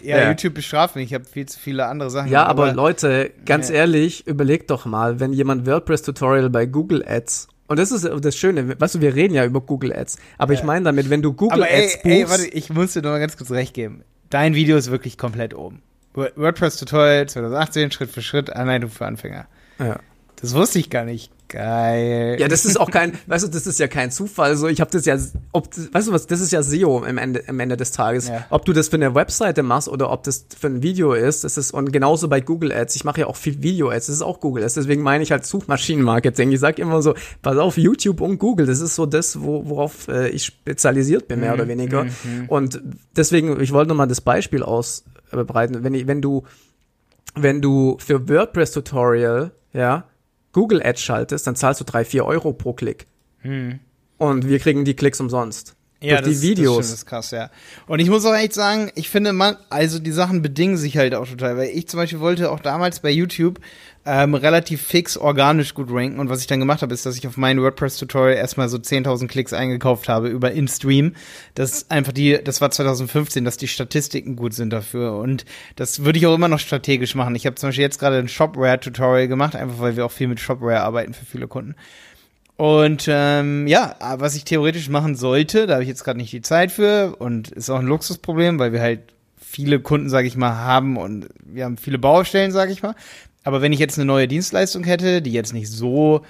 ja, 0.02 0.18
Ja. 0.18 0.28
YouTube 0.30 0.54
bestraft 0.54 0.96
mich. 0.96 1.06
Ich 1.06 1.14
habe 1.14 1.24
viel 1.24 1.46
zu 1.46 1.58
viele 1.58 1.86
andere 1.86 2.10
Sachen. 2.10 2.30
Ja, 2.30 2.42
gemacht, 2.42 2.50
aber 2.50 2.72
Leute, 2.72 3.32
ganz 3.44 3.68
Ja. 3.68 3.76
ehrlich, 3.76 4.26
überlegt 4.26 4.70
doch 4.70 4.86
mal, 4.86 5.18
wenn 5.20 5.32
jemand 5.32 5.66
WordPress-Tutorial 5.66 6.50
bei 6.50 6.66
Google 6.66 7.04
Ads 7.06 7.48
und 7.70 7.78
das 7.78 7.90
ist 7.92 8.06
das 8.20 8.36
Schöne, 8.36 8.78
weißt 8.78 8.96
du, 8.96 9.00
wir 9.00 9.14
reden 9.14 9.32
ja 9.34 9.44
über 9.46 9.60
Google 9.62 9.94
Ads, 9.96 10.18
aber 10.36 10.52
ich 10.52 10.60
Ja. 10.60 10.66
meine 10.66 10.84
damit, 10.84 11.08
wenn 11.08 11.22
du 11.22 11.32
Google 11.32 11.62
aber 11.62 11.70
ey, 11.70 11.84
Ads 11.84 11.94
ey, 12.04 12.20
buchst, 12.24 12.30
warte, 12.38 12.46
ich 12.48 12.68
muss 12.70 12.92
dir 12.92 13.00
noch 13.02 13.10
mal 13.10 13.18
ganz 13.20 13.36
kurz 13.36 13.50
recht 13.50 13.72
geben. 13.72 14.02
Dein 14.28 14.54
Video 14.54 14.76
ist 14.76 14.90
wirklich 14.90 15.16
komplett 15.16 15.54
oben. 15.54 15.80
Word- 16.14 16.36
WordPress 16.36 16.76
Tutorial 16.76 17.28
2018, 17.28 17.90
Schritt 17.92 18.10
für 18.10 18.20
Schritt, 18.22 18.50
Anleitung 18.54 18.90
für 18.90 19.06
Anfänger. 19.06 19.46
ja. 19.78 19.98
Das 20.40 20.54
wusste 20.54 20.78
ich 20.78 20.90
gar 20.90 21.04
nicht. 21.04 21.30
Geil. 21.48 22.36
ja, 22.38 22.46
das 22.46 22.64
ist 22.64 22.78
auch 22.78 22.92
kein, 22.92 23.12
weißt 23.26 23.44
du, 23.44 23.48
das 23.48 23.66
ist 23.66 23.80
ja 23.80 23.88
kein 23.88 24.12
Zufall, 24.12 24.56
so 24.56 24.68
ich 24.68 24.80
habe 24.80 24.88
das 24.92 25.04
ja, 25.04 25.18
ob, 25.50 25.66
weißt 25.92 26.06
du 26.06 26.12
was, 26.12 26.28
das 26.28 26.40
ist 26.40 26.52
ja 26.52 26.62
SEO 26.62 26.98
am 27.04 27.18
Ende, 27.18 27.42
am 27.48 27.58
Ende 27.58 27.76
des 27.76 27.90
Tages, 27.90 28.28
Ja. 28.28 28.46
ob 28.50 28.64
du 28.64 28.72
das 28.72 28.86
für 28.86 28.94
eine 28.94 29.16
Webseite 29.16 29.64
machst 29.64 29.88
oder 29.88 30.12
ob 30.12 30.22
das 30.22 30.46
für 30.56 30.68
ein 30.68 30.84
Video 30.84 31.12
ist, 31.12 31.42
das 31.42 31.58
ist 31.58 31.72
und 31.72 31.92
genauso 31.92 32.28
bei 32.28 32.40
Google 32.40 32.70
Ads, 32.70 32.94
ich 32.94 33.02
mache 33.02 33.22
ja 33.22 33.26
auch 33.26 33.34
viel 33.34 33.64
Video 33.64 33.90
Ads, 33.90 34.06
das 34.06 34.14
ist 34.16 34.22
auch 34.22 34.38
Google 34.38 34.62
Ads, 34.62 34.74
deswegen 34.74 35.02
meine 35.02 35.24
ich 35.24 35.32
halt 35.32 35.44
Suchmaschinenmarketing, 35.44 36.52
ich 36.52 36.60
sag 36.60 36.78
immer 36.78 37.02
so, 37.02 37.14
pass 37.42 37.58
auf, 37.58 37.76
YouTube 37.76 38.20
und 38.20 38.38
Google, 38.38 38.66
das 38.66 38.78
ist 38.80 38.94
so 38.94 39.04
das, 39.06 39.42
wo, 39.42 39.68
worauf 39.68 40.06
äh, 40.06 40.28
ich 40.28 40.44
spezialisiert 40.44 41.26
bin, 41.26 41.40
mehr 41.40 41.52
oder 41.54 41.66
weniger. 41.66 42.06
und 42.46 42.80
deswegen, 43.16 43.60
ich 43.60 43.72
wollte 43.72 43.88
nochmal 43.88 44.06
das 44.06 44.20
Beispiel 44.20 44.62
ausbreiten, 44.62 45.82
wenn, 45.82 45.94
ich, 45.94 46.06
wenn 46.06 46.22
du 46.22 46.44
wenn 47.34 47.60
du 47.60 47.96
für 47.98 48.28
WordPress 48.28 48.70
Tutorial, 48.70 49.50
ja, 49.72 50.04
Google 50.52 50.82
Ads 50.84 51.02
schaltest, 51.02 51.46
dann 51.46 51.56
zahlst 51.56 51.80
du 51.80 51.84
drei, 51.84 52.04
vier 52.04 52.24
Euro 52.24 52.52
pro 52.52 52.72
Klick. 52.72 53.06
Und 54.18 54.48
wir 54.48 54.58
kriegen 54.58 54.84
die 54.84 54.94
Klicks 54.94 55.20
umsonst. 55.20 55.76
Durch 56.00 56.22
die 56.22 56.42
Videos. 56.42 56.78
Das, 56.78 56.86
das 56.86 56.98
ist 57.00 57.06
krass, 57.06 57.30
ja. 57.30 57.50
Und 57.86 58.00
ich 58.00 58.08
muss 58.08 58.24
auch 58.24 58.34
echt 58.34 58.54
sagen, 58.54 58.90
ich 58.94 59.10
finde, 59.10 59.32
man, 59.32 59.56
also 59.68 59.98
die 59.98 60.12
Sachen 60.12 60.42
bedingen 60.42 60.76
sich 60.76 60.96
halt 60.96 61.14
auch 61.14 61.28
total, 61.28 61.56
weil 61.56 61.68
ich 61.68 61.88
zum 61.88 61.98
Beispiel 61.98 62.20
wollte 62.20 62.50
auch 62.50 62.60
damals 62.60 63.00
bei 63.00 63.10
YouTube 63.10 63.60
ähm, 64.06 64.34
relativ 64.34 64.80
fix 64.80 65.18
organisch 65.18 65.74
gut 65.74 65.88
ranken 65.90 66.20
und 66.20 66.30
was 66.30 66.40
ich 66.40 66.46
dann 66.46 66.58
gemacht 66.58 66.80
habe, 66.80 66.94
ist, 66.94 67.04
dass 67.04 67.18
ich 67.18 67.26
auf 67.26 67.36
mein 67.36 67.60
WordPress-Tutorial 67.60 68.34
erstmal 68.34 68.70
so 68.70 68.78
10.000 68.78 69.28
Klicks 69.28 69.52
eingekauft 69.52 70.08
habe 70.08 70.28
über 70.28 70.52
InStream. 70.52 71.14
Das 71.54 71.72
ist 71.72 71.90
einfach 71.90 72.12
die, 72.12 72.42
das 72.42 72.62
war 72.62 72.70
2015, 72.70 73.44
dass 73.44 73.58
die 73.58 73.68
Statistiken 73.68 74.36
gut 74.36 74.54
sind 74.54 74.70
dafür 74.70 75.16
und 75.16 75.44
das 75.76 76.02
würde 76.02 76.18
ich 76.18 76.26
auch 76.26 76.34
immer 76.34 76.48
noch 76.48 76.60
strategisch 76.60 77.14
machen. 77.14 77.34
Ich 77.34 77.44
habe 77.44 77.56
zum 77.56 77.68
Beispiel 77.68 77.84
jetzt 77.84 77.98
gerade 77.98 78.16
ein 78.16 78.28
Shopware-Tutorial 78.28 79.28
gemacht, 79.28 79.54
einfach 79.54 79.80
weil 79.80 79.96
wir 79.96 80.06
auch 80.06 80.12
viel 80.12 80.28
mit 80.28 80.40
Shopware 80.40 80.80
arbeiten 80.80 81.12
für 81.12 81.26
viele 81.26 81.46
Kunden. 81.46 81.74
Und 82.60 83.06
ähm, 83.08 83.66
ja, 83.66 83.96
was 84.18 84.36
ich 84.36 84.44
theoretisch 84.44 84.90
machen 84.90 85.14
sollte, 85.14 85.66
da 85.66 85.72
habe 85.72 85.82
ich 85.82 85.88
jetzt 85.88 86.04
gerade 86.04 86.18
nicht 86.18 86.30
die 86.30 86.42
Zeit 86.42 86.70
für 86.70 87.16
und 87.16 87.50
ist 87.50 87.70
auch 87.70 87.78
ein 87.78 87.86
Luxusproblem, 87.86 88.58
weil 88.58 88.74
wir 88.74 88.82
halt 88.82 89.00
viele 89.38 89.80
Kunden, 89.80 90.10
sage 90.10 90.28
ich 90.28 90.36
mal, 90.36 90.56
haben 90.56 90.98
und 90.98 91.30
wir 91.42 91.64
haben 91.64 91.78
viele 91.78 91.98
Baustellen, 91.98 92.52
sage 92.52 92.70
ich 92.70 92.82
mal. 92.82 92.94
Aber 93.44 93.62
wenn 93.62 93.72
ich 93.72 93.78
jetzt 93.78 93.96
eine 93.96 94.04
neue 94.04 94.28
Dienstleistung 94.28 94.84
hätte, 94.84 95.22
die 95.22 95.32
jetzt 95.32 95.54
nicht 95.54 95.70
so 95.70 96.20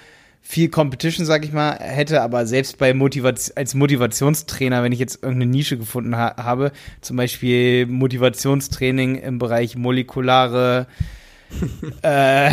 viel 0.41 0.69
Competition, 0.69 1.25
sag 1.25 1.43
ich 1.43 1.51
mal, 1.51 1.77
hätte, 1.77 2.21
aber 2.21 2.45
selbst 2.45 2.77
bei 2.77 2.93
Motivation, 2.93 3.57
als 3.57 3.75
Motivationstrainer, 3.75 4.83
wenn 4.83 4.93
ich 4.93 4.99
jetzt 4.99 5.21
irgendeine 5.21 5.51
Nische 5.51 5.77
gefunden 5.77 6.15
ha 6.15 6.37
habe, 6.37 6.71
zum 7.01 7.17
Beispiel 7.17 7.87
Motivationstraining 7.87 9.15
im 9.17 9.37
Bereich 9.37 9.75
molekulare 9.75 10.87
äh, 12.03 12.51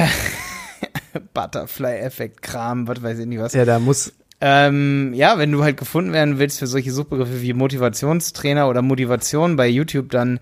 Butterfly-Effekt-Kram, 1.35 2.89
was 2.89 3.03
weiß 3.03 3.19
ich 3.21 3.27
nicht 3.27 3.41
was. 3.41 3.55
Ja, 3.55 3.65
da 3.65 3.79
muss, 3.79 4.13
Ähm, 4.41 5.13
ja, 5.15 5.39
wenn 5.39 5.51
du 5.51 5.65
halt 5.65 5.77
gefunden 5.77 6.13
werden 6.13 6.39
willst 6.39 6.59
für 6.61 6.67
solche 6.67 6.93
Suchbegriffe 6.93 7.43
wie 7.43 7.53
Motivationstrainer 7.55 8.69
oder 8.69 8.83
Motivation 8.83 9.57
bei 9.57 9.67
YouTube, 9.67 10.11
dann, 10.11 10.39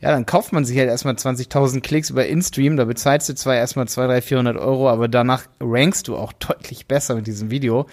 ja, 0.00 0.12
dann 0.12 0.24
kauft 0.24 0.52
man 0.52 0.64
sich 0.64 0.78
halt 0.78 0.88
erstmal 0.88 1.14
20.000 1.14 1.80
Klicks 1.80 2.10
über 2.10 2.26
InStream, 2.26 2.76
da 2.76 2.84
bezahlst 2.84 3.28
du 3.28 3.34
zwar 3.34 3.56
erstmal 3.56 3.88
200, 3.88 4.10
300, 4.10 4.24
400 4.24 4.56
Euro, 4.58 4.88
aber 4.88 5.08
danach 5.08 5.44
rankst 5.60 6.06
du 6.06 6.16
auch 6.16 6.32
deutlich 6.38 6.86
besser 6.86 7.16
mit 7.16 7.26
diesem 7.26 7.50
Video. 7.50 7.86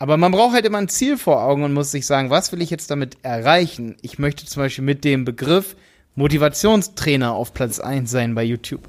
Aber 0.00 0.16
man 0.16 0.32
braucht 0.32 0.54
halt 0.54 0.64
immer 0.64 0.78
ein 0.78 0.88
Ziel 0.88 1.16
vor 1.16 1.42
Augen 1.42 1.64
und 1.64 1.72
muss 1.72 1.90
sich 1.90 2.06
sagen, 2.06 2.30
was 2.30 2.52
will 2.52 2.62
ich 2.62 2.70
jetzt 2.70 2.90
damit 2.90 3.18
erreichen? 3.22 3.96
Ich 4.00 4.18
möchte 4.18 4.46
zum 4.46 4.62
Beispiel 4.62 4.84
mit 4.84 5.04
dem 5.04 5.24
Begriff 5.24 5.76
Motivationstrainer 6.14 7.32
auf 7.32 7.52
Platz 7.52 7.80
1 7.80 8.10
sein 8.10 8.34
bei 8.34 8.44
YouTube. 8.44 8.82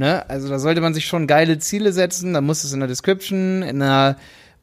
Ne? 0.00 0.28
Also 0.30 0.48
da 0.48 0.58
sollte 0.58 0.80
man 0.80 0.94
sich 0.94 1.04
schon 1.04 1.26
geile 1.26 1.58
Ziele 1.58 1.92
setzen, 1.92 2.32
da 2.32 2.40
muss 2.40 2.64
es 2.64 2.72
in 2.72 2.80
der 2.80 2.88
Description, 2.88 3.60
in 3.60 3.80
der 3.80 4.16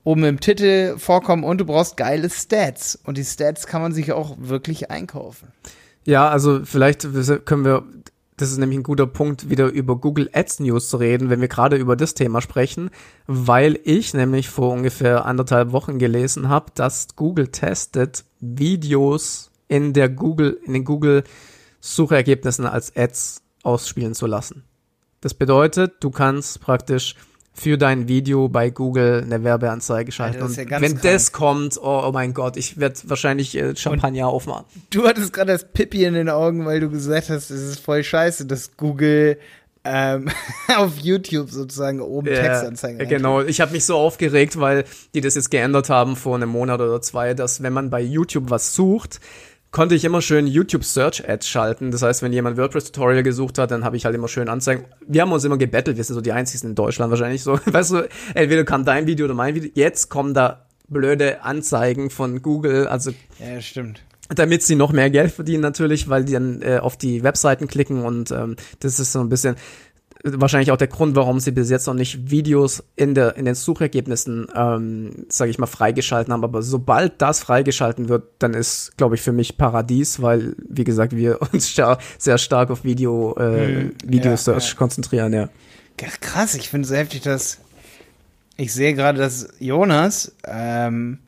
oben 0.04 0.24
im 0.24 0.40
Titel 0.40 0.98
vorkommen 0.98 1.44
und 1.44 1.60
du 1.60 1.66
brauchst 1.66 1.96
geile 1.96 2.28
Stats. 2.32 2.98
Und 3.06 3.20
die 3.20 3.24
Stats 3.24 3.68
kann 3.68 3.84
man 3.84 3.94
sich 3.94 4.12
auch 4.14 4.36
wirklich 4.40 4.90
einkaufen. 4.90 5.50
ja, 6.06 6.28
also 6.28 6.62
vielleicht 6.66 7.04
können 7.46 7.66
wir, 7.66 7.84
das 8.36 8.50
ist 8.50 8.58
nämlich 8.58 8.80
ein 8.80 8.84
guter 8.84 9.06
Punkt, 9.06 9.48
wieder 9.48 9.68
über 9.68 9.96
Google 9.98 10.28
Ads 10.34 10.62
News 10.62 10.90
zu 10.90 10.98
reden, 10.98 11.30
wenn 11.30 11.40
wir 11.40 11.50
gerade 11.50 11.76
über 11.76 11.96
das 11.96 12.16
Thema 12.16 12.42
sprechen, 12.42 12.90
weil 13.28 13.80
ich 13.84 14.16
nämlich 14.16 14.50
vor 14.50 14.74
ungefähr 14.74 15.26
anderthalb 15.26 15.72
Wochen 15.72 16.00
gelesen 16.00 16.50
habe, 16.50 16.72
dass 16.74 17.10
Google 17.16 17.50
testet, 17.50 18.26
Videos 18.40 19.52
in 19.68 19.94
der 19.94 20.10
Google, 20.10 20.60
in 20.66 20.74
den 20.74 20.84
Google 20.84 21.26
Suchergebnissen 21.80 22.66
als 22.66 22.96
Ads 22.96 23.44
ausspielen 23.62 24.16
zu 24.16 24.26
lassen. 24.26 24.64
Das 25.22 25.34
bedeutet, 25.34 25.96
du 26.00 26.12
kannst 26.12 26.62
praktisch 26.62 27.16
für 27.58 27.78
dein 27.78 28.08
Video 28.08 28.50
bei 28.50 28.70
Google 28.70 29.24
eine 29.24 29.44
Werbeanzeige 29.44 30.12
schalten. 30.12 30.46
ist 30.46 30.58
ja 30.58 30.64
Und 30.64 30.70
wenn 30.82 30.92
krank. 30.92 31.02
das 31.02 31.32
kommt, 31.32 31.78
oh, 31.82 32.04
oh 32.08 32.12
mein 32.14 32.36
Gott, 32.36 32.56
ich 32.56 32.80
werde 32.80 33.00
wahrscheinlich 33.06 33.58
äh, 33.58 33.76
Champagner 33.76 34.28
aufmachen. 34.28 34.66
Du 34.92 35.08
hattest 35.08 35.34
gerade 35.34 35.54
das 35.54 35.66
Pippi 35.66 36.06
in 36.06 36.14
den 36.14 36.30
Augen, 36.30 36.66
weil 36.68 36.80
du 36.80 36.90
gesagt 36.90 37.30
hast, 37.30 37.50
es 37.50 37.62
ist 37.62 37.80
voll 37.80 38.04
scheiße, 38.04 38.46
dass 38.46 38.78
Google 38.78 39.40
ähm, 39.84 40.30
auf 40.78 41.00
YouTube 41.00 41.50
sozusagen 41.50 42.00
oben 42.00 42.28
Textanzeigen 42.28 43.00
Ja, 43.00 43.06
genau. 43.06 43.42
Ich 43.42 43.60
habe 43.60 43.72
mich 43.72 43.86
so 43.86 43.96
aufgeregt, 43.96 44.60
weil 44.60 44.84
die 45.16 45.22
das 45.22 45.34
jetzt 45.34 45.50
geändert 45.50 45.90
haben 45.90 46.16
vor 46.16 46.36
einem 46.36 46.50
Monat 46.50 46.80
oder 46.80 47.02
zwei, 47.02 47.34
dass 47.34 47.64
wenn 47.64 47.74
man 47.74 47.90
bei 47.90 48.02
YouTube 48.02 48.52
was 48.52 48.76
sucht, 48.76 49.20
konnte 49.72 49.96
ich 49.96 50.06
immer 50.06 50.22
schön 50.22 50.48
YouTube 50.48 50.84
Search 50.84 51.28
Ads 51.28 51.48
schalten. 51.48 51.92
Das 51.92 52.02
heißt, 52.02 52.22
wenn 52.24 52.34
jemand 52.34 52.58
WordPress 52.58 52.92
Tutorial 52.92 53.24
gesucht 53.24 53.58
hat, 53.58 53.72
dann 53.72 53.84
habe 53.84 53.98
ich 53.98 54.06
halt 54.06 54.16
immer 54.16 54.28
schön 54.28 54.50
Anzeigen. 54.50 54.86
Wir 55.08 55.22
haben 55.22 55.32
uns 55.32 55.44
immer 55.44 55.58
gebettelt, 55.58 55.98
wir 55.98 56.04
sind 56.04 56.16
so 56.16 56.22
die 56.22 56.32
einzigen 56.32 56.68
in 56.68 56.76
Deutschland 56.76 57.10
wahrscheinlich 57.12 57.44
so. 57.44 57.60
Weißt 57.66 57.92
du, 57.92 58.08
entweder 58.34 58.64
kam 58.64 58.86
dein 58.86 59.08
Video 59.08 59.26
oder 59.26 59.34
mein 59.36 59.56
Video. 59.56 59.70
Jetzt 59.74 60.10
kommen 60.10 60.34
da 60.34 60.66
blöde 60.88 61.44
Anzeigen 61.44 62.10
von 62.10 62.42
Google, 62.42 62.88
also 62.88 63.12
Ja, 63.40 63.60
stimmt. 63.62 64.02
damit 64.30 64.64
sie 64.64 64.76
noch 64.76 64.94
mehr 64.94 65.10
Geld 65.10 65.32
verdienen 65.34 65.62
natürlich, 65.62 66.08
weil 66.10 66.24
die 66.24 66.34
dann 66.34 66.62
äh, 66.62 66.78
auf 66.80 66.96
die 66.98 67.24
Webseiten 67.24 67.68
klicken 67.68 68.04
und 68.06 68.32
ähm, 68.32 68.56
das 68.80 69.00
ist 69.00 69.12
so 69.12 69.20
ein 69.20 69.28
bisschen 69.30 69.58
wahrscheinlich 70.36 70.72
auch 70.72 70.78
der 70.78 70.88
Grund, 70.88 71.16
warum 71.16 71.40
sie 71.40 71.52
bis 71.52 71.70
jetzt 71.70 71.88
noch 71.88 71.94
nicht 71.94 72.30
Videos 72.30 72.84
in, 72.96 73.16
der, 73.16 73.36
in 73.38 73.46
den 73.46 73.56
Suchergebnissen, 73.56 74.48
ähm, 74.56 75.26
sage 75.30 75.52
ich 75.52 75.60
mal, 75.60 75.68
freigeschalten 75.68 76.34
haben. 76.34 76.44
Aber 76.44 76.62
sobald 76.62 77.22
das 77.22 77.40
freigeschalten 77.40 78.10
wird, 78.10 78.24
dann 78.40 78.54
ist, 78.54 78.98
glaube 78.98 79.16
ich, 79.16 79.22
für 79.22 79.32
mich 79.32 79.58
Paradies, 79.58 80.22
weil, 80.22 80.56
wie 80.68 80.84
gesagt, 80.84 81.16
wir 81.16 81.40
uns 81.52 81.70
star 81.70 81.98
sehr 82.18 82.38
stark 82.38 82.70
auf 82.70 82.84
Video, 82.84 83.36
äh, 83.38 83.68
hm, 83.68 83.92
Video-Search 84.04 84.66
ja, 84.66 84.70
ja. 84.72 84.78
konzentrieren, 84.78 85.34
ja. 85.34 85.50
Krass, 85.98 86.54
ich 86.54 86.70
finde 86.70 86.84
es 86.84 86.90
so 86.90 86.96
heftig, 86.96 87.22
dass 87.22 87.58
ich 88.58 88.74
sehe 88.74 88.94
gerade, 88.94 89.20
dass 89.20 89.50
Jonas, 89.60 90.36
ähm, 90.46 91.20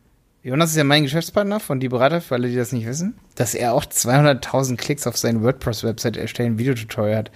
Jonas 0.42 0.72
ist 0.72 0.78
ja 0.78 0.84
mein 0.84 1.04
Geschäftspartner 1.04 1.60
von 1.60 1.80
Die 1.80 1.90
Berater, 1.90 2.22
für 2.22 2.36
alle, 2.36 2.50
die 2.50 2.56
das 2.56 2.72
nicht 2.72 2.88
wissen, 2.88 3.16
dass 3.36 3.54
er 3.54 3.74
auch 3.74 3.86
200.000 3.86 4.78
Klicks 4.78 5.06
auf 5.06 5.18
seine 5.18 5.44
WordPress-Website 5.44 6.18
erstellen 6.18 6.58
Videotutorial 6.58 7.18
hat. 7.18 7.32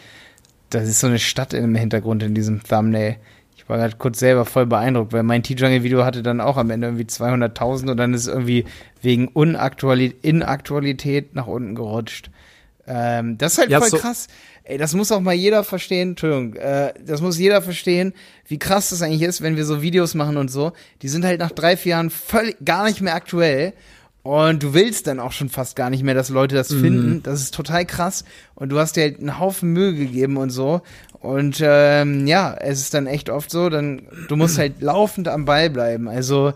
Das 0.73 0.87
ist 0.87 0.99
so 0.99 1.07
eine 1.07 1.19
Stadt 1.19 1.53
im 1.53 1.75
Hintergrund 1.75 2.23
in 2.23 2.33
diesem 2.33 2.63
Thumbnail. 2.63 3.17
Ich 3.55 3.69
war 3.69 3.77
gerade 3.77 3.95
kurz 3.97 4.19
selber 4.19 4.45
voll 4.45 4.65
beeindruckt, 4.65 5.13
weil 5.13 5.23
mein 5.23 5.43
T-Jungle-Video 5.43 6.03
hatte 6.03 6.23
dann 6.23 6.41
auch 6.41 6.57
am 6.57 6.69
Ende 6.69 6.87
irgendwie 6.87 7.05
200.000 7.05 7.91
und 7.91 7.97
dann 7.97 8.13
ist 8.13 8.27
irgendwie 8.27 8.65
wegen 9.01 9.27
Unaktualität, 9.29 10.23
Inaktualität 10.23 11.35
nach 11.35 11.47
unten 11.47 11.75
gerutscht. 11.75 12.29
Ähm, 12.85 13.37
das 13.37 13.53
ist 13.53 13.59
halt 13.59 13.69
ja, 13.69 13.79
voll 13.79 13.89
so 13.89 13.97
krass. 13.97 14.27
Ey, 14.65 14.77
das 14.77 14.93
muss 14.93 15.11
auch 15.11 15.21
mal 15.21 15.33
jeder 15.33 15.63
verstehen, 15.63 16.09
Entschuldigung, 16.09 16.55
äh, 16.55 16.93
das 17.05 17.21
muss 17.21 17.37
jeder 17.37 17.61
verstehen, 17.61 18.13
wie 18.47 18.59
krass 18.59 18.89
das 18.89 19.01
eigentlich 19.01 19.21
ist, 19.21 19.41
wenn 19.41 19.55
wir 19.55 19.65
so 19.65 19.81
Videos 19.81 20.15
machen 20.15 20.37
und 20.37 20.49
so. 20.49 20.73
Die 21.01 21.07
sind 21.07 21.23
halt 21.23 21.39
nach 21.39 21.51
drei, 21.51 21.77
vier 21.77 21.91
Jahren 21.91 22.09
völlig 22.09 22.57
gar 22.65 22.85
nicht 22.85 23.01
mehr 23.01 23.15
aktuell. 23.15 23.73
Und 24.23 24.63
du 24.63 24.73
willst 24.73 25.07
dann 25.07 25.19
auch 25.19 25.33
schon 25.33 25.49
fast 25.49 25.75
gar 25.75 25.89
nicht 25.89 26.03
mehr, 26.03 26.15
dass 26.15 26.29
Leute 26.29 26.55
das 26.55 26.69
mhm. 26.69 26.81
finden. 26.81 27.23
Das 27.23 27.41
ist 27.41 27.53
total 27.53 27.85
krass. 27.85 28.23
Und 28.55 28.69
du 28.69 28.79
hast 28.79 28.95
dir 28.95 29.03
halt 29.03 29.19
einen 29.19 29.39
Haufen 29.39 29.73
Mühe 29.73 29.93
gegeben 29.93 30.37
und 30.37 30.49
so. 30.49 30.81
Und 31.19 31.61
ähm, 31.61 32.25
ja, 32.25 32.53
es 32.53 32.79
ist 32.79 32.93
dann 32.93 33.07
echt 33.07 33.29
oft 33.29 33.51
so, 33.51 33.69
dann 33.69 34.03
du 34.29 34.35
musst 34.35 34.57
halt 34.57 34.75
laufend 34.81 35.27
am 35.27 35.45
Ball 35.45 35.69
bleiben. 35.69 36.07
Also 36.07 36.53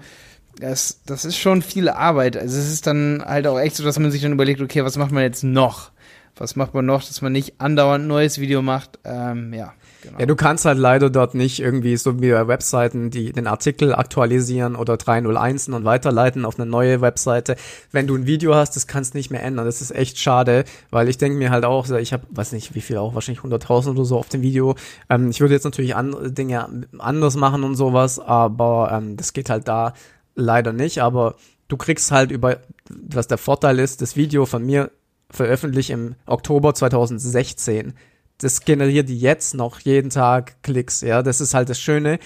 das, 0.59 1.01
das 1.05 1.25
ist 1.25 1.37
schon 1.37 1.61
viel 1.61 1.89
Arbeit. 1.89 2.37
Also 2.37 2.57
es 2.57 2.71
ist 2.71 2.87
dann 2.87 3.21
halt 3.25 3.47
auch 3.47 3.59
echt 3.59 3.75
so, 3.75 3.83
dass 3.83 3.99
man 3.99 4.11
sich 4.11 4.21
dann 4.21 4.31
überlegt, 4.31 4.61
okay, 4.61 4.83
was 4.83 4.97
macht 4.97 5.11
man 5.11 5.23
jetzt 5.23 5.43
noch? 5.43 5.91
was 6.39 6.55
macht 6.55 6.73
man 6.73 6.85
noch, 6.85 7.03
dass 7.03 7.21
man 7.21 7.31
nicht 7.31 7.59
andauernd 7.59 8.05
ein 8.05 8.07
neues 8.07 8.39
Video 8.39 8.61
macht? 8.61 8.99
Ähm, 9.03 9.53
ja. 9.53 9.73
Genau. 10.03 10.19
Ja, 10.19 10.25
du 10.25 10.35
kannst 10.35 10.65
halt 10.65 10.77
leider 10.77 11.09
dort 11.09 11.33
nicht 11.33 11.59
irgendwie 11.59 11.97
so 11.97 12.21
wie 12.21 12.31
bei 12.31 12.47
Webseiten, 12.47 13.09
die 13.09 13.31
den 13.31 13.47
Artikel 13.47 13.93
aktualisieren 13.93 14.75
oder 14.75 14.97
301 14.97 15.69
und 15.69 15.85
weiterleiten 15.85 16.45
auf 16.45 16.59
eine 16.59 16.69
neue 16.69 17.01
Webseite. 17.01 17.55
Wenn 17.91 18.07
du 18.07 18.15
ein 18.15 18.25
Video 18.25 18.55
hast, 18.55 18.75
das 18.75 18.87
kannst 18.87 19.15
nicht 19.15 19.31
mehr 19.31 19.43
ändern. 19.43 19.65
Das 19.65 19.81
ist 19.81 19.91
echt 19.91 20.19
schade, 20.19 20.65
weil 20.91 21.09
ich 21.09 21.17
denke 21.17 21.37
mir 21.37 21.49
halt 21.49 21.65
auch, 21.65 21.89
ich 21.89 22.13
habe, 22.13 22.23
weiß 22.29 22.51
nicht 22.51 22.75
wie 22.75 22.81
viel 22.81 22.97
auch, 22.97 23.15
wahrscheinlich 23.15 23.43
100.000 23.43 23.91
oder 23.91 24.05
so 24.05 24.17
auf 24.17 24.29
dem 24.29 24.41
Video. 24.41 24.75
Ähm, 25.09 25.29
ich 25.29 25.41
würde 25.41 25.53
jetzt 25.53 25.63
natürlich 25.63 25.95
andere 25.95 26.31
Dinge 26.31 26.85
anders 26.99 27.35
machen 27.35 27.63
und 27.63 27.75
sowas, 27.75 28.19
aber 28.19 28.91
ähm, 28.93 29.17
das 29.17 29.33
geht 29.33 29.49
halt 29.49 29.67
da 29.67 29.93
leider 30.35 30.73
nicht. 30.73 31.01
Aber 31.01 31.35
du 31.67 31.77
kriegst 31.77 32.11
halt 32.11 32.31
über, 32.31 32.57
was 32.89 33.27
der 33.27 33.37
Vorteil 33.37 33.79
ist, 33.79 34.01
das 34.01 34.15
Video 34.15 34.45
von 34.45 34.65
mir 34.65 34.91
veröffentlicht 35.29 35.89
im 35.89 36.15
Oktober 36.25 36.73
2016. 36.73 37.93
Das 38.39 38.61
generiert 38.61 39.09
jetzt 39.09 39.53
noch 39.55 39.79
jeden 39.79 40.09
Tag 40.09 40.61
Klicks, 40.63 41.01
ja. 41.01 41.23
Das 41.23 41.41
ist 41.41 41.53
halt 41.53 41.69
das 41.69 41.79
Schöne. 41.79 42.19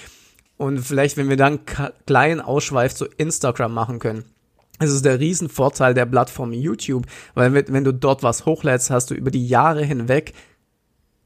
Und 0.57 0.79
vielleicht, 0.79 1.17
wenn 1.17 1.29
wir 1.29 1.37
dann 1.37 1.61
kleinen 2.05 2.41
Ausschweif 2.41 2.93
zu 2.93 3.05
Instagram 3.05 3.73
machen 3.73 3.99
können. 3.99 4.25
Es 4.79 4.91
ist 4.91 5.05
der 5.05 5.19
Riesenvorteil 5.19 5.93
der 5.93 6.05
Plattform 6.05 6.53
YouTube, 6.53 7.05
weil 7.35 7.53
wenn 7.53 7.83
du 7.83 7.93
dort 7.93 8.23
was 8.23 8.45
hochlädst, 8.45 8.89
hast 8.89 9.11
du 9.11 9.13
über 9.13 9.31
die 9.31 9.47
Jahre 9.47 9.83
hinweg 9.83 10.33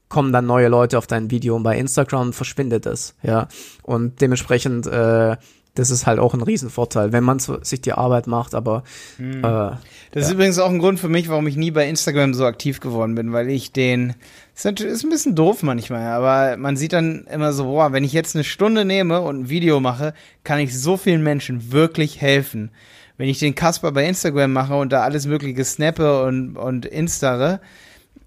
kommen 0.08 0.32
dann 0.32 0.46
neue 0.46 0.68
Leute 0.68 0.98
auf 0.98 1.06
dein 1.06 1.30
Video 1.30 1.56
und 1.56 1.62
bei 1.62 1.76
Instagram 1.78 2.32
verschwindet 2.32 2.86
es, 2.86 3.14
ja. 3.22 3.48
Und 3.82 4.20
dementsprechend 4.20 4.86
äh, 4.86 5.36
das 5.76 5.90
ist 5.90 6.06
halt 6.06 6.18
auch 6.18 6.34
ein 6.34 6.42
Riesenvorteil, 6.42 7.12
wenn 7.12 7.22
man 7.22 7.38
sich 7.38 7.80
die 7.80 7.92
Arbeit 7.92 8.26
macht, 8.26 8.54
aber 8.54 8.82
hm. 9.18 9.38
äh, 9.38 9.42
Das 9.42 9.80
ja. 10.14 10.20
ist 10.22 10.30
übrigens 10.32 10.58
auch 10.58 10.70
ein 10.70 10.78
Grund 10.78 10.98
für 10.98 11.08
mich, 11.08 11.28
warum 11.28 11.46
ich 11.46 11.56
nie 11.56 11.70
bei 11.70 11.88
Instagram 11.88 12.34
so 12.34 12.44
aktiv 12.44 12.80
geworden 12.80 13.14
bin, 13.14 13.32
weil 13.32 13.48
ich 13.48 13.72
den 13.72 14.14
ist 14.54 14.64
natürlich 14.64 14.94
ist 14.94 15.04
ein 15.04 15.10
bisschen 15.10 15.34
doof 15.34 15.62
manchmal, 15.62 16.06
aber 16.06 16.56
man 16.56 16.76
sieht 16.76 16.94
dann 16.94 17.26
immer 17.30 17.52
so, 17.52 17.64
boah, 17.64 17.92
wenn 17.92 18.04
ich 18.04 18.12
jetzt 18.12 18.34
eine 18.34 18.44
Stunde 18.44 18.84
nehme 18.86 19.20
und 19.20 19.40
ein 19.40 19.48
Video 19.50 19.80
mache, 19.80 20.14
kann 20.44 20.58
ich 20.58 20.76
so 20.76 20.96
vielen 20.96 21.22
Menschen 21.22 21.72
wirklich 21.72 22.20
helfen. 22.20 22.70
Wenn 23.18 23.28
ich 23.28 23.38
den 23.38 23.54
Kasper 23.54 23.92
bei 23.92 24.06
Instagram 24.06 24.52
mache 24.52 24.74
und 24.76 24.92
da 24.92 25.02
alles 25.02 25.26
mögliche 25.26 25.64
snappe 25.64 26.22
und 26.24 26.56
und 26.56 26.86
instare, 26.86 27.60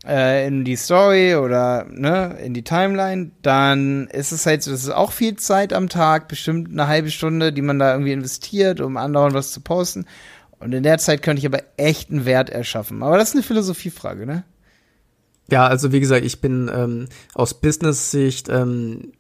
äh, 0.06 0.48
in 0.48 0.64
die 0.64 0.76
Story 0.76 1.36
oder 1.36 1.86
ne, 1.90 2.38
in 2.44 2.54
die 2.54 2.64
Timeline, 2.64 3.32
dann 3.42 4.08
ist 4.08 4.32
es 4.32 4.46
halt 4.46 4.64
so, 4.64 4.72
das 4.72 4.84
ist 4.84 4.90
auch 4.90 5.12
viel 5.12 5.36
Zeit 5.36 5.74
am 5.74 5.90
Tag, 5.90 6.28
bestimmt 6.28 6.72
eine 6.72 6.88
halbe 6.88 7.12
Stunde, 7.12 7.54
die 7.54 7.62
man 7.62 7.80
da 7.80 7.92
irgendwie 7.92 8.14
investiert, 8.14 8.82
um 8.82 8.98
andauernd 8.98 9.34
was 9.34 9.52
zu 9.52 9.62
posten. 9.62 10.06
Und 10.60 10.74
in 10.74 10.84
der 10.84 10.98
Zeit 10.98 11.22
könnte 11.22 11.40
ich 11.40 11.46
aber 11.46 11.64
echt 11.78 12.12
einen 12.12 12.26
Wert 12.26 12.50
erschaffen. 12.50 13.04
Aber 13.04 13.18
das 13.18 13.30
ist 13.30 13.36
eine 13.36 13.44
Philosophiefrage, 13.44 14.26
ne? 14.26 14.44
Ja, 15.50 15.66
also 15.68 15.92
wie 15.92 16.00
gesagt, 16.00 16.26
ich 16.26 16.42
bin 16.42 16.70
ähm, 16.74 17.08
aus 17.34 17.56
Business-Sicht 17.56 18.50
ähm, 18.50 19.14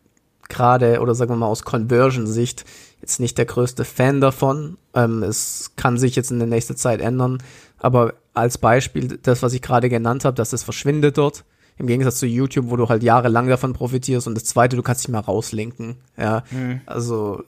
gerade 0.47 0.99
oder 0.99 1.15
sagen 1.15 1.31
wir 1.31 1.37
mal 1.37 1.47
aus 1.47 1.63
Conversion-Sicht 1.63 2.65
jetzt 3.01 3.19
nicht 3.19 3.37
der 3.37 3.45
größte 3.45 3.85
Fan 3.85 4.21
davon. 4.21 4.77
Ähm, 4.93 5.23
es 5.23 5.71
kann 5.75 5.97
sich 5.97 6.15
jetzt 6.15 6.31
in 6.31 6.39
der 6.39 6.47
nächsten 6.47 6.75
Zeit 6.75 7.01
ändern, 7.01 7.41
aber 7.77 8.13
als 8.33 8.57
Beispiel 8.57 9.19
das, 9.21 9.41
was 9.43 9.53
ich 9.53 9.61
gerade 9.61 9.89
genannt 9.89 10.25
habe, 10.25 10.35
dass 10.35 10.53
es 10.53 10.63
verschwindet 10.63 11.17
dort. 11.17 11.43
Im 11.77 11.87
Gegensatz 11.87 12.19
zu 12.19 12.27
YouTube, 12.27 12.69
wo 12.69 12.75
du 12.75 12.89
halt 12.89 13.03
jahrelang 13.03 13.47
davon 13.47 13.71
profitierst. 13.71 14.27
Und 14.27 14.35
das 14.35 14.43
zweite, 14.43 14.75
du 14.75 14.83
kannst 14.83 15.03
dich 15.03 15.11
mal 15.11 15.19
rauslinken. 15.19 15.95
Ja, 16.17 16.43
mhm. 16.51 16.81
also 16.85 17.43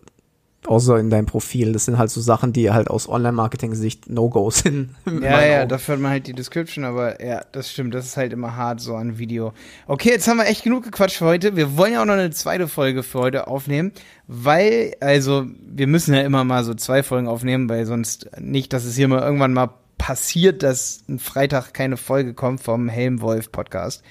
außer 0.67 0.97
in 0.99 1.09
deinem 1.09 1.25
Profil. 1.25 1.73
Das 1.73 1.85
sind 1.85 1.97
halt 1.97 2.09
so 2.09 2.21
Sachen, 2.21 2.53
die 2.53 2.71
halt 2.71 2.89
aus 2.89 3.09
Online-Marketing-Sicht 3.09 4.09
No-Go 4.09 4.49
sind. 4.51 4.95
Ja, 5.21 5.45
ja, 5.45 5.65
dafür 5.65 5.95
hat 5.95 6.01
man 6.01 6.11
halt 6.11 6.27
die 6.27 6.33
Description, 6.33 6.85
aber 6.85 7.23
ja, 7.23 7.43
das 7.51 7.71
stimmt, 7.71 7.93
das 7.93 8.05
ist 8.05 8.17
halt 8.17 8.33
immer 8.33 8.55
hart 8.55 8.79
so 8.79 8.95
ein 8.95 9.17
Video. 9.17 9.53
Okay, 9.87 10.09
jetzt 10.09 10.27
haben 10.27 10.37
wir 10.37 10.45
echt 10.45 10.63
genug 10.63 10.83
gequatscht 10.83 11.17
für 11.17 11.25
heute. 11.25 11.55
Wir 11.55 11.77
wollen 11.77 11.93
ja 11.93 12.01
auch 12.01 12.05
noch 12.05 12.13
eine 12.13 12.31
zweite 12.31 12.67
Folge 12.67 13.03
für 13.03 13.19
heute 13.19 13.47
aufnehmen, 13.47 13.91
weil, 14.27 14.95
also, 14.99 15.45
wir 15.59 15.87
müssen 15.87 16.13
ja 16.13 16.21
immer 16.21 16.43
mal 16.43 16.63
so 16.63 16.73
zwei 16.73 17.03
Folgen 17.03 17.27
aufnehmen, 17.27 17.67
weil 17.69 17.85
sonst 17.85 18.29
nicht, 18.39 18.73
dass 18.73 18.85
es 18.85 18.95
hier 18.95 19.07
mal 19.07 19.21
irgendwann 19.21 19.53
mal 19.53 19.69
passiert, 19.97 20.63
dass 20.63 21.03
ein 21.09 21.19
Freitag 21.19 21.73
keine 21.73 21.95
Folge 21.95 22.33
kommt 22.33 22.61
vom 22.61 22.89
Helmwolf 22.89 23.51
Podcast. 23.51 24.03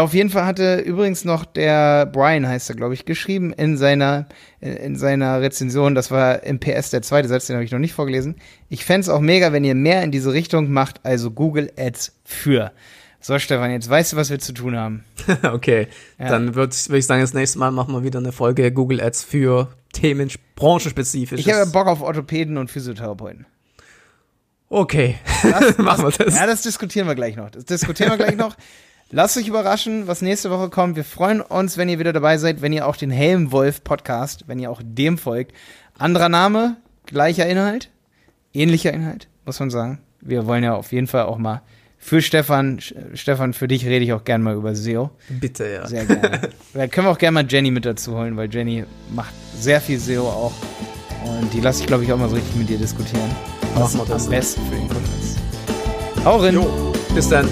Auf 0.00 0.12
jeden 0.12 0.28
Fall 0.28 0.44
hatte 0.44 0.80
übrigens 0.80 1.24
noch 1.24 1.44
der 1.44 2.06
Brian, 2.06 2.48
heißt 2.48 2.68
er, 2.68 2.74
glaube 2.74 2.94
ich, 2.94 3.04
geschrieben 3.04 3.52
in 3.52 3.76
seiner, 3.76 4.26
in 4.60 4.96
seiner 4.96 5.40
Rezension, 5.40 5.94
das 5.94 6.10
war 6.10 6.42
im 6.42 6.58
PS 6.58 6.90
der 6.90 7.02
zweite 7.02 7.28
Satz, 7.28 7.46
den 7.46 7.54
habe 7.54 7.64
ich 7.64 7.70
noch 7.70 7.78
nicht 7.78 7.92
vorgelesen. 7.92 8.34
Ich 8.68 8.84
fände 8.84 9.02
es 9.02 9.08
auch 9.08 9.20
mega, 9.20 9.52
wenn 9.52 9.62
ihr 9.62 9.76
mehr 9.76 10.02
in 10.02 10.10
diese 10.10 10.32
Richtung 10.32 10.72
macht, 10.72 10.98
also 11.04 11.30
Google 11.30 11.70
Ads 11.78 12.12
für. 12.24 12.72
So, 13.20 13.38
Stefan, 13.38 13.70
jetzt 13.70 13.88
weißt 13.88 14.12
du, 14.12 14.16
was 14.16 14.30
wir 14.30 14.40
zu 14.40 14.52
tun 14.52 14.76
haben. 14.76 15.04
okay, 15.44 15.86
ja. 16.18 16.28
dann 16.28 16.56
würde 16.56 16.74
würd 16.74 16.98
ich 16.98 17.06
sagen, 17.06 17.20
das 17.20 17.32
nächste 17.32 17.60
Mal 17.60 17.70
machen 17.70 17.94
wir 17.94 18.02
wieder 18.02 18.18
eine 18.18 18.32
Folge 18.32 18.72
Google 18.72 19.00
Ads 19.00 19.22
für 19.22 19.68
Themen 19.92 20.28
branchenspezifisch. 20.56 21.38
Ich 21.38 21.52
habe 21.52 21.70
Bock 21.70 21.86
auf 21.86 22.02
Orthopäden 22.02 22.58
und 22.58 22.68
Physiotherapeuten. 22.68 23.46
Okay, 24.68 25.20
das, 25.42 25.78
machen 25.78 26.04
wir 26.04 26.10
das. 26.10 26.34
Ja, 26.34 26.46
das 26.46 26.62
diskutieren 26.62 27.06
wir 27.06 27.14
gleich 27.14 27.36
noch. 27.36 27.48
Das 27.50 27.64
diskutieren 27.64 28.10
wir 28.10 28.16
gleich 28.16 28.36
noch. 28.36 28.56
Lasst 29.10 29.36
euch 29.36 29.48
überraschen, 29.48 30.06
was 30.06 30.22
nächste 30.22 30.50
Woche 30.50 30.70
kommt. 30.70 30.96
Wir 30.96 31.04
freuen 31.04 31.40
uns, 31.40 31.76
wenn 31.76 31.88
ihr 31.88 31.98
wieder 31.98 32.12
dabei 32.12 32.38
seid, 32.38 32.62
wenn 32.62 32.72
ihr 32.72 32.86
auch 32.86 32.96
den 32.96 33.10
Helmwolf 33.10 33.84
Podcast, 33.84 34.44
wenn 34.46 34.58
ihr 34.58 34.70
auch 34.70 34.82
dem 34.84 35.18
folgt. 35.18 35.52
Anderer 35.98 36.28
Name, 36.28 36.76
gleicher 37.06 37.46
Inhalt, 37.46 37.90
ähnlicher 38.52 38.92
Inhalt, 38.92 39.28
muss 39.44 39.60
man 39.60 39.70
sagen. 39.70 40.00
Wir 40.20 40.46
wollen 40.46 40.64
ja 40.64 40.74
auf 40.74 40.92
jeden 40.92 41.06
Fall 41.06 41.24
auch 41.24 41.38
mal 41.38 41.62
für 41.98 42.20
Stefan, 42.20 42.80
Stefan, 43.14 43.54
für 43.54 43.68
dich 43.68 43.86
rede 43.86 44.04
ich 44.04 44.12
auch 44.12 44.24
gerne 44.24 44.44
mal 44.44 44.54
über 44.54 44.74
SEO. 44.74 45.10
Bitte, 45.28 45.66
ja. 45.66 45.86
Sehr 45.86 46.04
gerne. 46.04 46.50
da 46.74 46.86
können 46.86 47.06
wir 47.06 47.10
auch 47.10 47.18
gerne 47.18 47.34
mal 47.34 47.46
Jenny 47.48 47.70
mit 47.70 47.86
dazu 47.86 48.14
holen, 48.14 48.36
weil 48.36 48.52
Jenny 48.52 48.84
macht 49.14 49.32
sehr 49.58 49.80
viel 49.80 49.98
SEO 49.98 50.28
auch. 50.28 50.52
Und 51.24 51.52
die 51.54 51.60
lasse 51.60 51.80
ich, 51.80 51.86
glaube 51.86 52.04
ich, 52.04 52.12
auch 52.12 52.18
mal 52.18 52.28
so 52.28 52.34
richtig 52.34 52.56
mit 52.56 52.68
dir 52.68 52.76
diskutieren 52.76 53.30
was 53.76 53.94
am 53.98 54.30
besten 54.30 54.62
für 54.66 54.76
den 54.76 54.88
Kunden 54.88 55.10
ist. 55.20 55.38
Hau 56.24 56.36
rein. 56.36 56.54
Jo, 56.54 56.92
bis 57.14 57.28
dann. 57.28 57.48